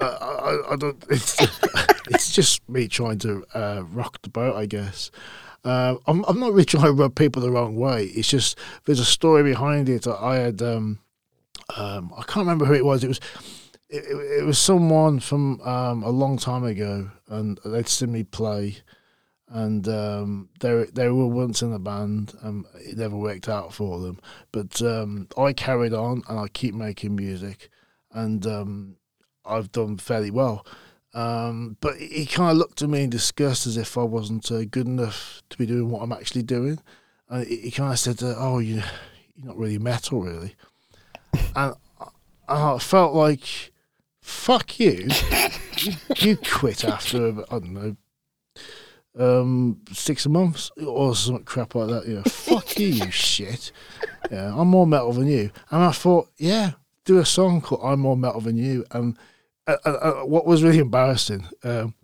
I, 0.00 0.04
I, 0.04 0.72
I, 0.72 0.76
don't. 0.76 1.04
Just 2.38 2.68
me 2.68 2.86
trying 2.86 3.18
to 3.18 3.44
uh, 3.52 3.82
rock 3.90 4.22
the 4.22 4.28
boat, 4.28 4.54
I 4.54 4.66
guess. 4.66 5.10
Uh, 5.64 5.96
I'm, 6.06 6.24
I'm 6.28 6.38
not 6.38 6.52
really 6.52 6.64
trying 6.72 6.84
to 6.84 6.92
rub 6.92 7.16
people 7.16 7.42
the 7.42 7.50
wrong 7.50 7.74
way. 7.74 8.04
It's 8.04 8.28
just 8.28 8.56
there's 8.84 9.00
a 9.00 9.04
story 9.04 9.42
behind 9.42 9.88
it. 9.88 10.02
that 10.02 10.22
I 10.22 10.36
had 10.36 10.62
um, 10.62 11.00
um, 11.76 12.12
I 12.16 12.22
can't 12.22 12.46
remember 12.46 12.64
who 12.64 12.74
it 12.74 12.84
was. 12.84 13.02
It 13.02 13.08
was 13.08 13.20
it, 13.88 14.04
it 14.04 14.44
was 14.44 14.56
someone 14.56 15.18
from 15.18 15.60
um, 15.62 16.04
a 16.04 16.10
long 16.10 16.38
time 16.38 16.62
ago, 16.62 17.10
and 17.26 17.58
they'd 17.64 17.88
seen 17.88 18.12
me 18.12 18.22
play, 18.22 18.76
and 19.48 19.88
um, 19.88 20.48
they 20.60 20.84
they 20.92 21.08
were 21.08 21.26
once 21.26 21.60
in 21.60 21.72
a 21.72 21.80
band, 21.80 22.34
and 22.42 22.66
it 22.76 22.96
never 22.96 23.16
worked 23.16 23.48
out 23.48 23.74
for 23.74 23.98
them. 23.98 24.20
But 24.52 24.80
um, 24.80 25.26
I 25.36 25.52
carried 25.54 25.92
on, 25.92 26.22
and 26.28 26.38
I 26.38 26.46
keep 26.46 26.72
making 26.72 27.16
music, 27.16 27.68
and 28.12 28.46
um, 28.46 28.96
I've 29.44 29.72
done 29.72 29.96
fairly 29.96 30.30
well. 30.30 30.64
Um, 31.18 31.76
but 31.80 31.96
he 31.96 32.26
kind 32.26 32.52
of 32.52 32.58
looked 32.58 32.80
at 32.80 32.88
me 32.88 33.02
in 33.02 33.10
disgust 33.10 33.66
as 33.66 33.76
if 33.76 33.98
I 33.98 34.04
wasn't 34.04 34.52
uh, 34.52 34.64
good 34.64 34.86
enough 34.86 35.42
to 35.50 35.58
be 35.58 35.66
doing 35.66 35.90
what 35.90 36.00
I'm 36.00 36.12
actually 36.12 36.44
doing. 36.44 36.78
And 37.28 37.44
he, 37.44 37.72
kind 37.72 37.92
of 37.92 37.98
said, 37.98 38.22
uh, 38.22 38.36
"Oh, 38.38 38.60
you, 38.60 38.82
you're 39.34 39.46
not 39.46 39.58
really 39.58 39.78
metal, 39.78 40.22
really." 40.22 40.54
and 41.56 41.74
I 42.48 42.78
felt 42.78 43.14
like, 43.14 43.72
"Fuck 44.20 44.78
you! 44.78 45.08
you, 46.18 46.36
quit 46.36 46.84
after 46.84 47.42
I 47.50 47.58
don't 47.58 47.74
know." 47.74 47.96
Um, 49.18 49.80
six 49.92 50.24
months 50.28 50.70
or 50.76 51.16
some 51.16 51.42
crap 51.42 51.74
like 51.74 51.88
that. 51.88 52.06
You 52.06 52.14
know, 52.16 52.22
fuck 52.22 52.78
you, 52.78 52.86
you 52.86 53.10
shit. 53.10 53.72
Yeah, 54.30 54.54
I'm 54.56 54.68
more 54.68 54.86
metal 54.86 55.12
than 55.12 55.26
you. 55.26 55.50
And 55.72 55.82
I 55.82 55.90
thought, 55.90 56.28
yeah, 56.36 56.74
do 57.04 57.18
a 57.18 57.24
song 57.24 57.60
called 57.60 57.80
"I'm 57.82 57.98
More 57.98 58.16
Metal 58.16 58.40
Than 58.40 58.56
You," 58.56 58.84
and 58.92 59.18
uh, 59.68 59.76
uh, 59.84 59.88
uh, 59.90 60.12
what 60.24 60.46
was 60.46 60.64
really 60.64 60.78
embarrassing, 60.78 61.46
um, 61.62 61.94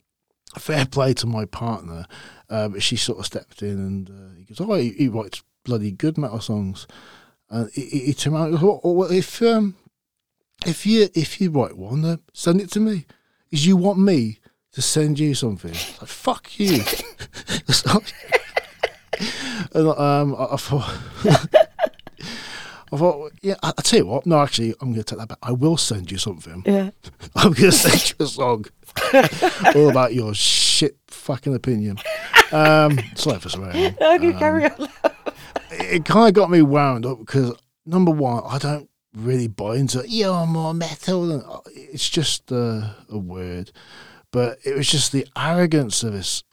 fair 0.58 0.84
play 0.84 1.14
to 1.14 1.26
my 1.26 1.46
partner, 1.46 2.04
uh, 2.50 2.68
but 2.68 2.82
she 2.82 2.94
sort 2.94 3.18
of 3.18 3.26
stepped 3.26 3.62
in 3.62 3.78
and 3.78 4.10
uh, 4.10 4.34
he 4.36 4.44
goes, 4.44 4.60
"Oh, 4.60 4.74
he, 4.74 4.90
he, 4.90 5.08
writes 5.08 5.42
bloody 5.64 5.90
good 5.90 6.18
metal 6.18 6.40
songs," 6.40 6.86
and 7.48 7.70
he, 7.72 7.86
he, 7.86 7.98
he 8.00 8.12
turned 8.12 8.36
around 8.36 8.52
and 8.52 8.60
goes, 8.60 8.80
well, 8.84 9.10
if 9.10 9.40
um, 9.40 9.76
if 10.66 10.84
you 10.84 11.08
if 11.14 11.40
you 11.40 11.50
write 11.50 11.76
one, 11.78 12.20
send 12.34 12.60
it 12.60 12.70
to 12.72 12.80
me. 12.80 13.06
Is 13.50 13.66
you 13.66 13.76
want 13.76 13.98
me 13.98 14.40
to 14.72 14.82
send 14.82 15.18
you 15.18 15.34
something? 15.34 15.72
Like 15.72 16.08
fuck 16.08 16.58
you. 16.58 16.82
and 19.72 19.88
um, 19.88 20.34
I, 20.36 20.44
I 20.52 20.56
thought. 20.56 20.98
I 22.94 22.96
thought, 22.96 23.32
yeah, 23.42 23.56
I, 23.60 23.68
will 23.68 23.82
tell 23.82 23.98
you 23.98 24.06
what. 24.06 24.24
No, 24.24 24.40
actually, 24.40 24.72
I'm 24.80 24.92
going 24.92 25.02
to 25.02 25.04
take 25.04 25.18
that 25.18 25.28
back. 25.28 25.38
I 25.42 25.50
will 25.50 25.76
send 25.76 26.12
you 26.12 26.18
something. 26.18 26.62
Yeah. 26.64 26.90
I'm 27.34 27.52
going 27.52 27.70
to 27.70 27.72
send 27.72 28.10
you 28.10 28.24
a 28.24 28.28
song 28.28 28.66
all 29.74 29.90
about 29.90 30.14
your 30.14 30.32
shit 30.32 30.96
fucking 31.08 31.56
opinion. 31.56 31.98
Um, 32.52 33.00
sorry 33.16 33.40
for 33.40 33.48
swearing. 33.48 33.96
No, 34.00 34.12
you 34.12 34.32
um, 34.32 34.38
carry 34.38 34.66
on. 34.66 34.88
it 35.72 36.04
kind 36.04 36.28
of 36.28 36.34
got 36.34 36.50
me 36.50 36.62
wound 36.62 37.04
up 37.04 37.18
because 37.18 37.52
number 37.84 38.12
one, 38.12 38.44
I 38.46 38.58
don't 38.58 38.88
really 39.12 39.48
buy 39.48 39.76
into 39.76 40.04
you're 40.08 40.46
more 40.46 40.72
metal. 40.72 41.26
Than, 41.26 41.42
it's 41.74 42.08
just 42.08 42.52
a, 42.52 42.94
a 43.08 43.18
word, 43.18 43.72
but 44.30 44.58
it 44.64 44.76
was 44.76 44.88
just 44.88 45.10
the 45.10 45.26
arrogance 45.36 46.04
of 46.04 46.12
this 46.12 46.44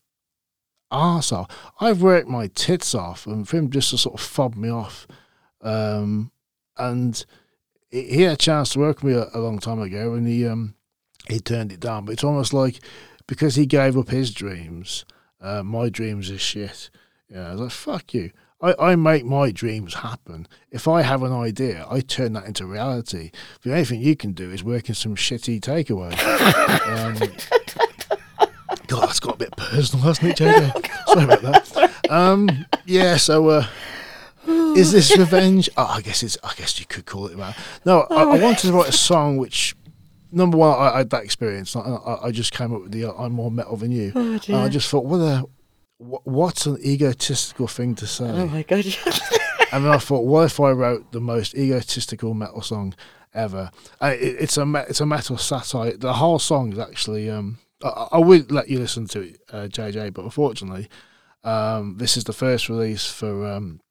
arsehole. 0.91 1.51
I've 1.79 2.01
worked 2.01 2.27
my 2.27 2.47
tits 2.47 2.95
off, 2.95 3.27
and 3.27 3.47
for 3.47 3.57
him 3.57 3.69
just 3.69 3.91
to 3.91 3.99
sort 3.99 4.15
of 4.19 4.25
fob 4.25 4.55
me 4.55 4.71
off 4.71 5.05
um, 5.61 6.31
and 6.77 7.25
he 7.89 8.21
had 8.23 8.33
a 8.33 8.37
chance 8.37 8.69
to 8.71 8.79
work 8.79 9.03
with 9.03 9.13
me 9.13 9.19
a, 9.19 9.29
a, 9.33 9.39
long 9.39 9.59
time 9.59 9.79
ago, 9.79 10.13
and 10.13 10.27
he 10.27 10.47
um, 10.47 10.75
he 11.27 11.39
turned 11.39 11.71
it 11.71 11.79
down. 11.79 12.05
But 12.05 12.13
it's 12.13 12.23
almost 12.23 12.53
like 12.53 12.79
because 13.27 13.55
he 13.55 13.65
gave 13.65 13.97
up 13.97 14.09
his 14.09 14.33
dreams, 14.33 15.05
uh, 15.41 15.63
my 15.63 15.89
dreams 15.89 16.31
are 16.31 16.37
shit. 16.37 16.89
Yeah, 17.29 17.49
I 17.49 17.51
was 17.51 17.61
like, 17.61 17.71
fuck 17.71 18.13
you. 18.13 18.31
I, 18.61 18.75
I 18.79 18.95
make 18.95 19.25
my 19.25 19.51
dreams 19.51 19.95
happen. 19.95 20.47
If 20.69 20.87
I 20.87 21.01
have 21.01 21.23
an 21.23 21.31
idea, 21.31 21.85
I 21.89 22.01
turn 22.01 22.33
that 22.33 22.45
into 22.45 22.65
reality. 22.65 23.31
The 23.63 23.71
only 23.71 23.85
thing 23.85 24.01
you 24.01 24.15
can 24.15 24.33
do 24.33 24.51
is 24.51 24.63
work 24.63 24.89
in 24.89 24.95
some 24.95 25.15
shitty 25.15 25.61
takeaway. 25.61 26.11
um, 26.87 27.17
God, 28.87 29.07
that's 29.07 29.19
got 29.19 29.35
a 29.35 29.37
bit 29.37 29.55
personal, 29.55 30.05
hasn't 30.05 30.39
it, 30.39 30.43
JJ? 30.43 31.07
Sorry 31.07 31.23
about 31.23 31.41
that. 31.41 31.91
Um, 32.11 32.65
yeah, 32.85 33.15
so 33.15 33.47
uh, 33.47 33.67
is 34.47 34.91
this 34.91 35.17
revenge? 35.17 35.69
Oh, 35.77 35.85
I 35.85 36.01
guess 36.01 36.23
it's. 36.23 36.37
I 36.43 36.53
guess 36.55 36.79
you 36.79 36.85
could 36.85 37.05
call 37.05 37.27
it 37.27 37.37
that. 37.37 37.57
No, 37.85 38.07
I, 38.09 38.23
I 38.23 38.39
wanted 38.39 38.67
to 38.67 38.73
write 38.73 38.89
a 38.89 38.93
song 38.93 39.37
which, 39.37 39.75
number 40.31 40.57
one, 40.57 40.71
I, 40.71 40.95
I 40.95 40.97
had 40.99 41.09
that 41.11 41.23
experience. 41.23 41.75
I, 41.75 42.17
I, 42.23 42.31
just 42.31 42.51
came 42.51 42.73
up 42.73 42.83
with 42.83 42.91
the 42.91 43.11
"I'm 43.11 43.33
more 43.33 43.51
metal 43.51 43.77
than 43.77 43.91
you," 43.91 44.11
oh, 44.15 44.39
and 44.47 44.55
I 44.55 44.69
just 44.69 44.89
thought, 44.89 45.05
what 45.05 45.17
a, 45.17 45.45
what's 45.97 46.65
an 46.65 46.77
egotistical 46.83 47.67
thing 47.67 47.95
to 47.95 48.07
say? 48.07 48.25
Oh 48.25 48.47
my 48.47 48.63
god! 48.63 48.85
and 49.71 49.85
then 49.85 49.91
I 49.91 49.97
thought, 49.97 50.25
what 50.25 50.45
if 50.45 50.59
I 50.59 50.71
wrote 50.71 51.11
the 51.11 51.21
most 51.21 51.55
egotistical 51.55 52.33
metal 52.33 52.61
song 52.61 52.93
ever? 53.33 53.71
Uh, 54.01 54.15
it, 54.19 54.37
it's 54.39 54.57
a 54.57 54.85
it's 54.87 55.01
a 55.01 55.05
metal 55.05 55.37
satire. 55.37 55.97
The 55.97 56.13
whole 56.13 56.39
song 56.39 56.73
is 56.73 56.79
actually. 56.79 57.29
Um, 57.29 57.59
I, 57.83 58.07
I 58.13 58.17
would 58.19 58.51
let 58.51 58.69
you 58.69 58.79
listen 58.79 59.07
to 59.07 59.21
it, 59.21 59.41
uh, 59.51 59.67
JJ, 59.67 60.13
but 60.13 60.23
unfortunately, 60.23 60.87
um, 61.43 61.97
this 61.97 62.15
is 62.15 62.25
the 62.25 62.33
first 62.33 62.69
release 62.69 63.07
for 63.07 63.47
um, 63.47 63.81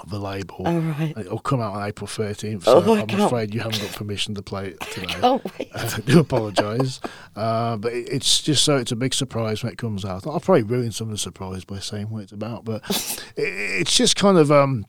of 0.00 0.10
the 0.10 0.18
label. 0.20 0.56
Oh, 0.64 0.78
right. 0.78 1.14
It'll 1.16 1.38
come 1.38 1.60
out 1.60 1.74
on 1.74 1.88
April 1.88 2.06
13th, 2.06 2.64
so 2.64 2.82
Oh, 2.84 2.94
I'm 2.96 3.20
afraid 3.20 3.54
you 3.54 3.60
haven't 3.60 3.80
got 3.80 3.92
permission 3.92 4.34
to 4.34 4.42
play 4.42 4.68
it 4.68 4.80
today. 4.92 5.14
Oh, 5.22 5.40
wait. 5.58 5.70
I 5.74 5.98
do 6.00 6.20
apologise, 6.20 7.00
uh, 7.34 7.76
but 7.78 7.92
it- 7.92 8.08
it's 8.10 8.40
just 8.42 8.64
so 8.64 8.76
it's 8.76 8.92
a 8.92 8.96
big 8.96 9.14
surprise 9.14 9.62
when 9.62 9.72
it 9.72 9.78
comes 9.78 10.04
out. 10.04 10.26
I'll 10.26 10.40
probably 10.40 10.62
ruin 10.62 10.92
some 10.92 11.08
of 11.08 11.12
the 11.12 11.18
surprise 11.18 11.64
by 11.64 11.78
saying 11.78 12.10
what 12.10 12.22
it's 12.24 12.32
about, 12.32 12.64
but 12.64 12.82
it, 13.36 13.42
it's 13.80 13.96
just 13.96 14.14
kind 14.16 14.36
of 14.38 14.52
um, 14.52 14.86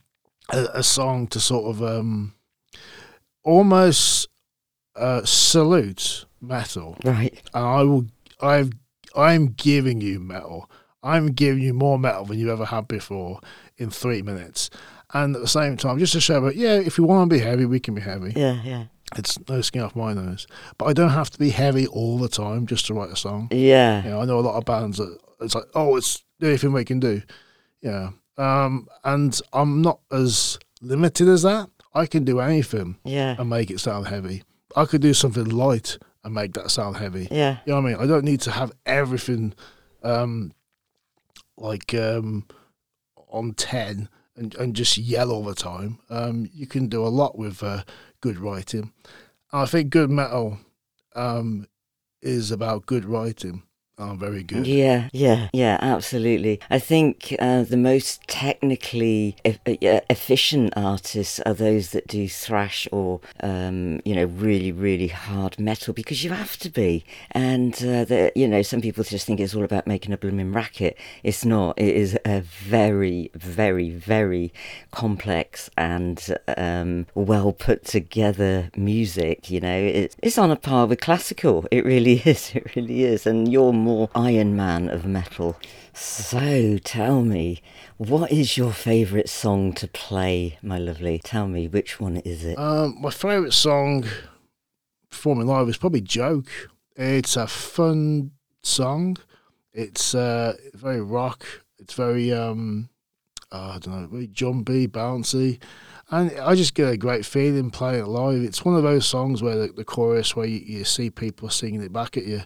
a, 0.51 0.67
a 0.75 0.83
song 0.83 1.27
to 1.27 1.39
sort 1.39 1.65
of 1.75 1.81
um, 1.81 2.33
almost 3.43 4.27
uh, 4.95 5.23
salute 5.23 6.25
metal, 6.41 6.97
Right. 7.03 7.41
and 7.53 7.65
I 7.65 7.83
will. 7.83 8.05
I've. 8.41 8.71
I'm 9.15 9.47
giving 9.47 10.01
you 10.01 10.19
metal. 10.19 10.69
I'm 11.01 11.27
giving 11.31 11.63
you 11.63 11.73
more 11.73 11.97
metal 11.97 12.25
than 12.25 12.37
you 12.37 12.51
ever 12.51 12.65
had 12.65 12.87
before 12.87 13.39
in 13.79 13.89
three 13.89 14.21
minutes. 14.21 14.69
And 15.13 15.35
at 15.35 15.41
the 15.41 15.47
same 15.47 15.75
time, 15.75 15.97
just 15.97 16.13
to 16.13 16.21
show 16.21 16.39
that, 16.41 16.55
yeah, 16.55 16.75
if 16.75 16.99
we 16.99 17.03
want 17.05 17.29
to 17.31 17.35
be 17.35 17.41
heavy, 17.41 17.65
we 17.65 17.79
can 17.79 17.95
be 17.95 18.01
heavy. 18.01 18.31
Yeah, 18.35 18.61
yeah. 18.63 18.83
It's 19.17 19.39
no 19.49 19.61
skin 19.61 19.81
off 19.81 19.95
my 19.95 20.13
nose. 20.13 20.45
But 20.77 20.85
I 20.85 20.93
don't 20.93 21.09
have 21.09 21.31
to 21.31 21.39
be 21.39 21.49
heavy 21.49 21.87
all 21.87 22.19
the 22.19 22.29
time 22.29 22.67
just 22.67 22.85
to 22.87 22.93
write 22.93 23.09
a 23.09 23.15
song. 23.15 23.47
Yeah. 23.49 24.03
You 24.03 24.09
know, 24.11 24.21
I 24.21 24.25
know 24.25 24.37
a 24.37 24.41
lot 24.41 24.55
of 24.57 24.65
bands 24.65 24.97
that 24.99 25.17
it's 25.41 25.55
like, 25.55 25.63
oh, 25.73 25.95
it's 25.95 26.23
anything 26.43 26.73
we 26.73 26.85
can 26.85 26.99
do. 26.99 27.23
Yeah. 27.81 28.11
Um, 28.37 28.87
and 29.03 29.39
I'm 29.51 29.81
not 29.81 29.99
as 30.11 30.59
limited 30.81 31.27
as 31.27 31.41
that. 31.41 31.69
I 31.95 32.05
can 32.05 32.23
do 32.23 32.39
anything 32.39 32.97
Yeah. 33.03 33.35
and 33.39 33.49
make 33.49 33.71
it 33.71 33.79
sound 33.79 34.07
heavy. 34.09 34.43
I 34.75 34.85
could 34.85 35.01
do 35.01 35.15
something 35.15 35.45
light 35.45 35.97
and 36.23 36.35
make 36.35 36.53
that 36.53 36.69
sound 36.69 36.97
heavy. 36.97 37.27
Yeah. 37.31 37.57
You 37.65 37.73
know 37.73 37.81
what 37.81 37.87
I 37.87 37.93
mean? 37.93 38.01
I 38.03 38.05
don't 38.05 38.25
need 38.25 38.41
to 38.41 38.51
have 38.51 38.71
everything 38.85 39.55
um, 40.03 40.51
like 41.57 41.95
um, 41.95 42.45
on 43.29 43.53
10 43.53 44.09
and, 44.35 44.55
and 44.55 44.75
just 44.75 44.97
yell 44.97 45.31
all 45.31 45.43
the 45.43 45.55
time. 45.55 45.99
Um, 46.09 46.49
you 46.53 46.67
can 46.67 46.87
do 46.87 47.05
a 47.05 47.09
lot 47.09 47.37
with 47.37 47.63
uh, 47.63 47.83
good 48.21 48.37
writing. 48.37 48.93
I 49.51 49.65
think 49.65 49.89
good 49.89 50.09
metal 50.09 50.59
um, 51.15 51.67
is 52.21 52.51
about 52.51 52.85
good 52.85 53.05
writing. 53.05 53.63
Oh, 54.01 54.13
very 54.13 54.43
good. 54.43 54.65
Yeah, 54.65 55.09
yeah, 55.11 55.49
yeah, 55.51 55.77
absolutely. 55.81 56.61
I 56.69 56.79
think 56.79 57.35
uh, 57.37 57.63
the 57.63 57.75
most 57.75 58.25
technically 58.29 59.35
e- 59.43 59.57
efficient 59.65 60.71
artists 60.77 61.41
are 61.41 61.53
those 61.53 61.89
that 61.89 62.07
do 62.07 62.29
thrash 62.29 62.87
or, 62.93 63.19
um, 63.41 63.99
you 64.05 64.15
know, 64.15 64.23
really, 64.23 64.71
really 64.71 65.09
hard 65.09 65.59
metal 65.59 65.93
because 65.93 66.23
you 66.23 66.29
have 66.29 66.55
to 66.59 66.69
be. 66.69 67.03
And, 67.31 67.73
uh, 67.75 68.05
the, 68.05 68.31
you 68.37 68.47
know, 68.47 68.61
some 68.61 68.79
people 68.79 69.03
just 69.03 69.27
think 69.27 69.41
it's 69.41 69.53
all 69.53 69.65
about 69.65 69.85
making 69.85 70.13
a 70.13 70.17
blooming 70.17 70.53
racket. 70.53 70.97
It's 71.21 71.43
not. 71.43 71.77
It 71.77 71.93
is 71.93 72.17
a 72.25 72.39
very, 72.39 73.31
very, 73.35 73.89
very 73.89 74.53
complex 74.91 75.69
and 75.75 76.25
um, 76.55 77.05
well 77.15 77.51
put 77.51 77.83
together 77.83 78.71
music. 78.77 79.49
You 79.49 79.59
know, 79.59 79.77
it's, 79.77 80.15
it's 80.23 80.37
on 80.37 80.51
a 80.51 80.55
par 80.55 80.85
with 80.85 81.01
classical. 81.01 81.67
It 81.69 81.83
really 81.83 82.13
is. 82.25 82.51
It 82.55 82.77
really 82.77 83.03
is. 83.03 83.27
And 83.27 83.51
you're 83.51 83.73
more 83.73 83.88
Iron 84.15 84.55
Man 84.55 84.89
of 84.89 85.05
metal. 85.05 85.57
So 85.93 86.77
tell 86.77 87.23
me, 87.23 87.61
what 87.97 88.31
is 88.31 88.57
your 88.57 88.71
favourite 88.71 89.29
song 89.29 89.73
to 89.73 89.87
play, 89.87 90.57
my 90.61 90.77
lovely? 90.77 91.19
Tell 91.19 91.47
me, 91.47 91.67
which 91.67 91.99
one 91.99 92.17
is 92.17 92.45
it? 92.45 92.57
Um, 92.57 92.97
my 93.01 93.09
favourite 93.09 93.53
song 93.53 94.05
performing 95.09 95.47
live 95.47 95.67
is 95.67 95.77
probably 95.77 96.01
Joke. 96.01 96.49
It's 96.95 97.35
a 97.35 97.47
fun 97.47 98.31
song. 98.61 99.17
It's 99.73 100.13
uh, 100.13 100.55
very 100.73 101.01
rock. 101.01 101.45
It's 101.79 101.93
very 101.93 102.31
um, 102.31 102.89
uh, 103.51 103.73
I 103.75 103.79
don't 103.79 104.01
know, 104.01 104.07
very 104.07 104.27
jumpy, 104.27 104.87
bouncy, 104.87 105.59
and 106.11 106.31
I 106.39 106.55
just 106.55 106.75
get 106.75 106.89
a 106.89 106.97
great 106.97 107.25
feeling 107.25 107.71
playing 107.71 108.01
it 108.01 108.07
live. 108.07 108.43
It's 108.43 108.63
one 108.63 108.75
of 108.75 108.83
those 108.83 109.05
songs 109.05 109.41
where 109.41 109.57
the, 109.57 109.73
the 109.73 109.83
chorus, 109.83 110.35
where 110.35 110.45
you, 110.45 110.59
you 110.59 110.83
see 110.83 111.09
people 111.09 111.49
singing 111.49 111.81
it 111.81 111.93
back 111.93 112.17
at 112.17 112.25
you, 112.25 112.41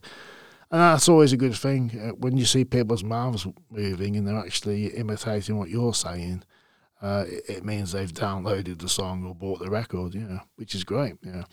and 0.74 0.82
that's 0.82 1.08
always 1.08 1.32
a 1.32 1.38
good 1.38 1.54
thing 1.54 1.92
uh, 2.02 2.16
when 2.16 2.36
you 2.36 2.46
see 2.46 2.66
people's 2.66 3.04
mouths 3.04 3.46
moving 3.70 4.16
and 4.18 4.28
they're 4.28 4.40
actually 4.40 4.88
imitating 4.88 5.56
what 5.56 5.70
you're 5.70 5.94
saying. 5.94 6.44
Uh, 7.00 7.26
it, 7.28 7.44
it 7.58 7.64
means 7.64 7.92
they've 7.92 8.12
downloaded 8.12 8.80
the 8.80 8.90
song 8.90 9.24
or 9.24 9.36
bought 9.36 9.60
the 9.60 9.70
record, 9.70 10.16
you 10.16 10.22
know, 10.22 10.40
which 10.56 10.74
is 10.74 10.84
great, 10.84 11.14
yeah. 11.22 11.44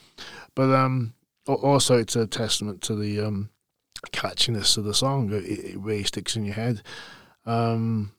But 0.55 0.75
um, 0.75 1.13
also 1.47 1.99
it's 1.99 2.17
a 2.17 2.27
testament 2.27 2.81
to 2.85 2.95
the 2.95 3.21
um, 3.21 3.51
catchiness 4.07 4.79
of 4.79 4.85
the 4.85 4.95
song. 4.95 5.31
It, 5.31 5.45
it 5.45 5.79
really 5.79 6.05
sticks 6.05 6.35
in 6.35 6.47
your 6.47 6.55
head. 6.55 6.81
Um, 7.45 8.13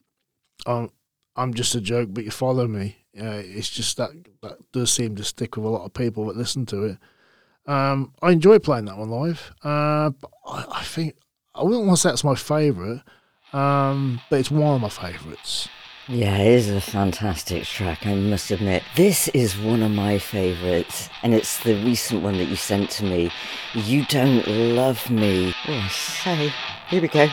I'm, 0.66 0.88
I'm 1.34 1.52
just 1.52 1.74
a 1.74 1.80
joke, 1.80 2.10
but 2.12 2.22
you 2.22 2.30
follow 2.30 2.68
me. 2.68 2.98
Yeah, 3.12 3.34
it's 3.34 3.70
just 3.70 3.96
that 3.96 4.10
that 4.42 4.58
does 4.70 4.92
seem 4.92 5.16
to 5.16 5.24
stick 5.24 5.56
with 5.56 5.66
a 5.66 5.68
lot 5.68 5.84
of 5.84 5.94
people 5.94 6.26
that 6.26 6.36
listen 6.36 6.64
to 6.66 6.84
it. 6.84 6.98
Um, 7.66 8.12
I 8.22 8.32
enjoy 8.32 8.58
playing 8.58 8.86
that 8.86 8.98
one 8.98 9.10
live. 9.10 9.52
Uh, 9.64 10.10
I, 10.46 10.64
I 10.70 10.82
think 10.82 11.14
I 11.54 11.62
wouldn't 11.62 11.86
want 11.86 11.98
to 11.98 12.02
say 12.02 12.10
it's 12.10 12.24
my 12.24 12.34
favourite, 12.34 13.02
um, 13.52 14.20
but 14.30 14.40
it's 14.40 14.50
one 14.50 14.74
of 14.74 14.80
my 14.80 14.88
favourites. 14.88 15.68
Yeah, 16.08 16.36
it 16.38 16.48
is 16.48 16.68
a 16.68 16.80
fantastic 16.80 17.62
track, 17.62 18.04
I 18.06 18.14
must 18.16 18.50
admit. 18.50 18.82
This 18.96 19.28
is 19.28 19.56
one 19.56 19.82
of 19.82 19.92
my 19.92 20.18
favourites, 20.18 21.08
and 21.22 21.32
it's 21.32 21.62
the 21.62 21.76
recent 21.84 22.22
one 22.22 22.38
that 22.38 22.46
you 22.46 22.56
sent 22.56 22.90
to 22.90 23.04
me. 23.04 23.30
You 23.72 24.04
Don't 24.06 24.46
Love 24.48 25.08
Me. 25.10 25.54
Oh, 25.68 25.88
say. 25.88 26.52
Here 26.88 27.00
we 27.00 27.06
go. 27.06 27.28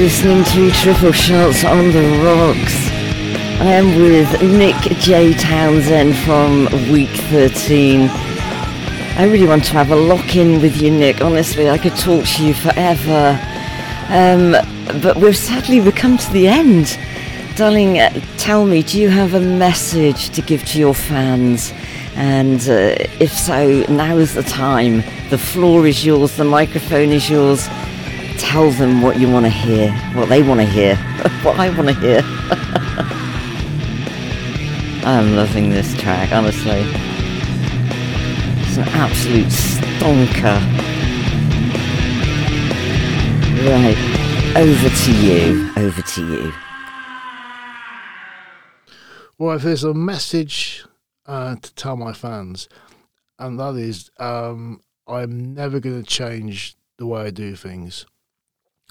Listening 0.00 0.42
to 0.44 0.70
Triple 0.70 1.12
Shots 1.12 1.62
on 1.62 1.92
the 1.92 2.00
Rocks. 2.24 2.88
I 3.60 3.66
am 3.66 4.00
with 4.00 4.42
Nick 4.42 4.74
J. 4.98 5.34
Townsend 5.34 6.16
from 6.16 6.64
Weak 6.90 7.10
13. 7.10 8.08
I 8.08 9.28
really 9.30 9.46
want 9.46 9.62
to 9.66 9.72
have 9.72 9.90
a 9.90 9.96
lock 9.96 10.36
in 10.36 10.62
with 10.62 10.80
you, 10.80 10.90
Nick. 10.90 11.20
Honestly, 11.20 11.68
I 11.68 11.76
could 11.76 11.96
talk 11.96 12.24
to 12.24 12.46
you 12.46 12.54
forever. 12.54 13.38
Um, 14.08 14.52
but 15.02 15.18
we've 15.18 15.36
sadly 15.36 15.82
we've 15.82 15.94
come 15.94 16.16
to 16.16 16.32
the 16.32 16.48
end. 16.48 16.98
Darling, 17.56 17.98
uh, 18.00 18.08
tell 18.38 18.64
me, 18.64 18.82
do 18.82 18.98
you 18.98 19.10
have 19.10 19.34
a 19.34 19.40
message 19.40 20.30
to 20.30 20.40
give 20.40 20.64
to 20.68 20.78
your 20.78 20.94
fans? 20.94 21.74
And 22.16 22.60
uh, 22.62 22.96
if 23.20 23.32
so, 23.32 23.84
now 23.90 24.16
is 24.16 24.32
the 24.32 24.44
time. 24.44 25.04
The 25.28 25.36
floor 25.36 25.86
is 25.86 26.06
yours, 26.06 26.38
the 26.38 26.44
microphone 26.44 27.10
is 27.10 27.28
yours. 27.28 27.68
Tell 28.50 28.70
them 28.72 29.00
what 29.00 29.20
you 29.20 29.30
want 29.30 29.46
to 29.46 29.48
hear, 29.48 29.92
what 30.12 30.28
they 30.28 30.42
want 30.42 30.58
to 30.58 30.66
hear, 30.66 30.96
what 31.44 31.56
I 31.60 31.70
want 31.70 31.86
to 31.86 31.94
hear. 31.94 32.20
I'm 35.06 35.36
loving 35.36 35.70
this 35.70 35.96
track, 35.96 36.32
honestly. 36.32 36.82
It's 38.66 38.76
an 38.76 38.88
absolute 38.88 39.46
stonker. 39.46 40.58
Right, 43.68 43.96
over 44.56 44.88
to 44.88 45.12
you, 45.24 45.70
over 45.76 46.02
to 46.02 46.26
you. 46.26 46.52
Well, 49.38 49.54
if 49.54 49.62
there's 49.62 49.84
a 49.84 49.94
message 49.94 50.84
uh, 51.24 51.54
to 51.54 51.72
tell 51.76 51.96
my 51.96 52.12
fans, 52.12 52.68
and 53.38 53.60
that 53.60 53.76
is, 53.76 54.10
um, 54.18 54.80
I'm 55.06 55.54
never 55.54 55.78
going 55.78 56.02
to 56.02 56.08
change 56.08 56.74
the 56.96 57.06
way 57.06 57.26
I 57.26 57.30
do 57.30 57.54
things. 57.54 58.06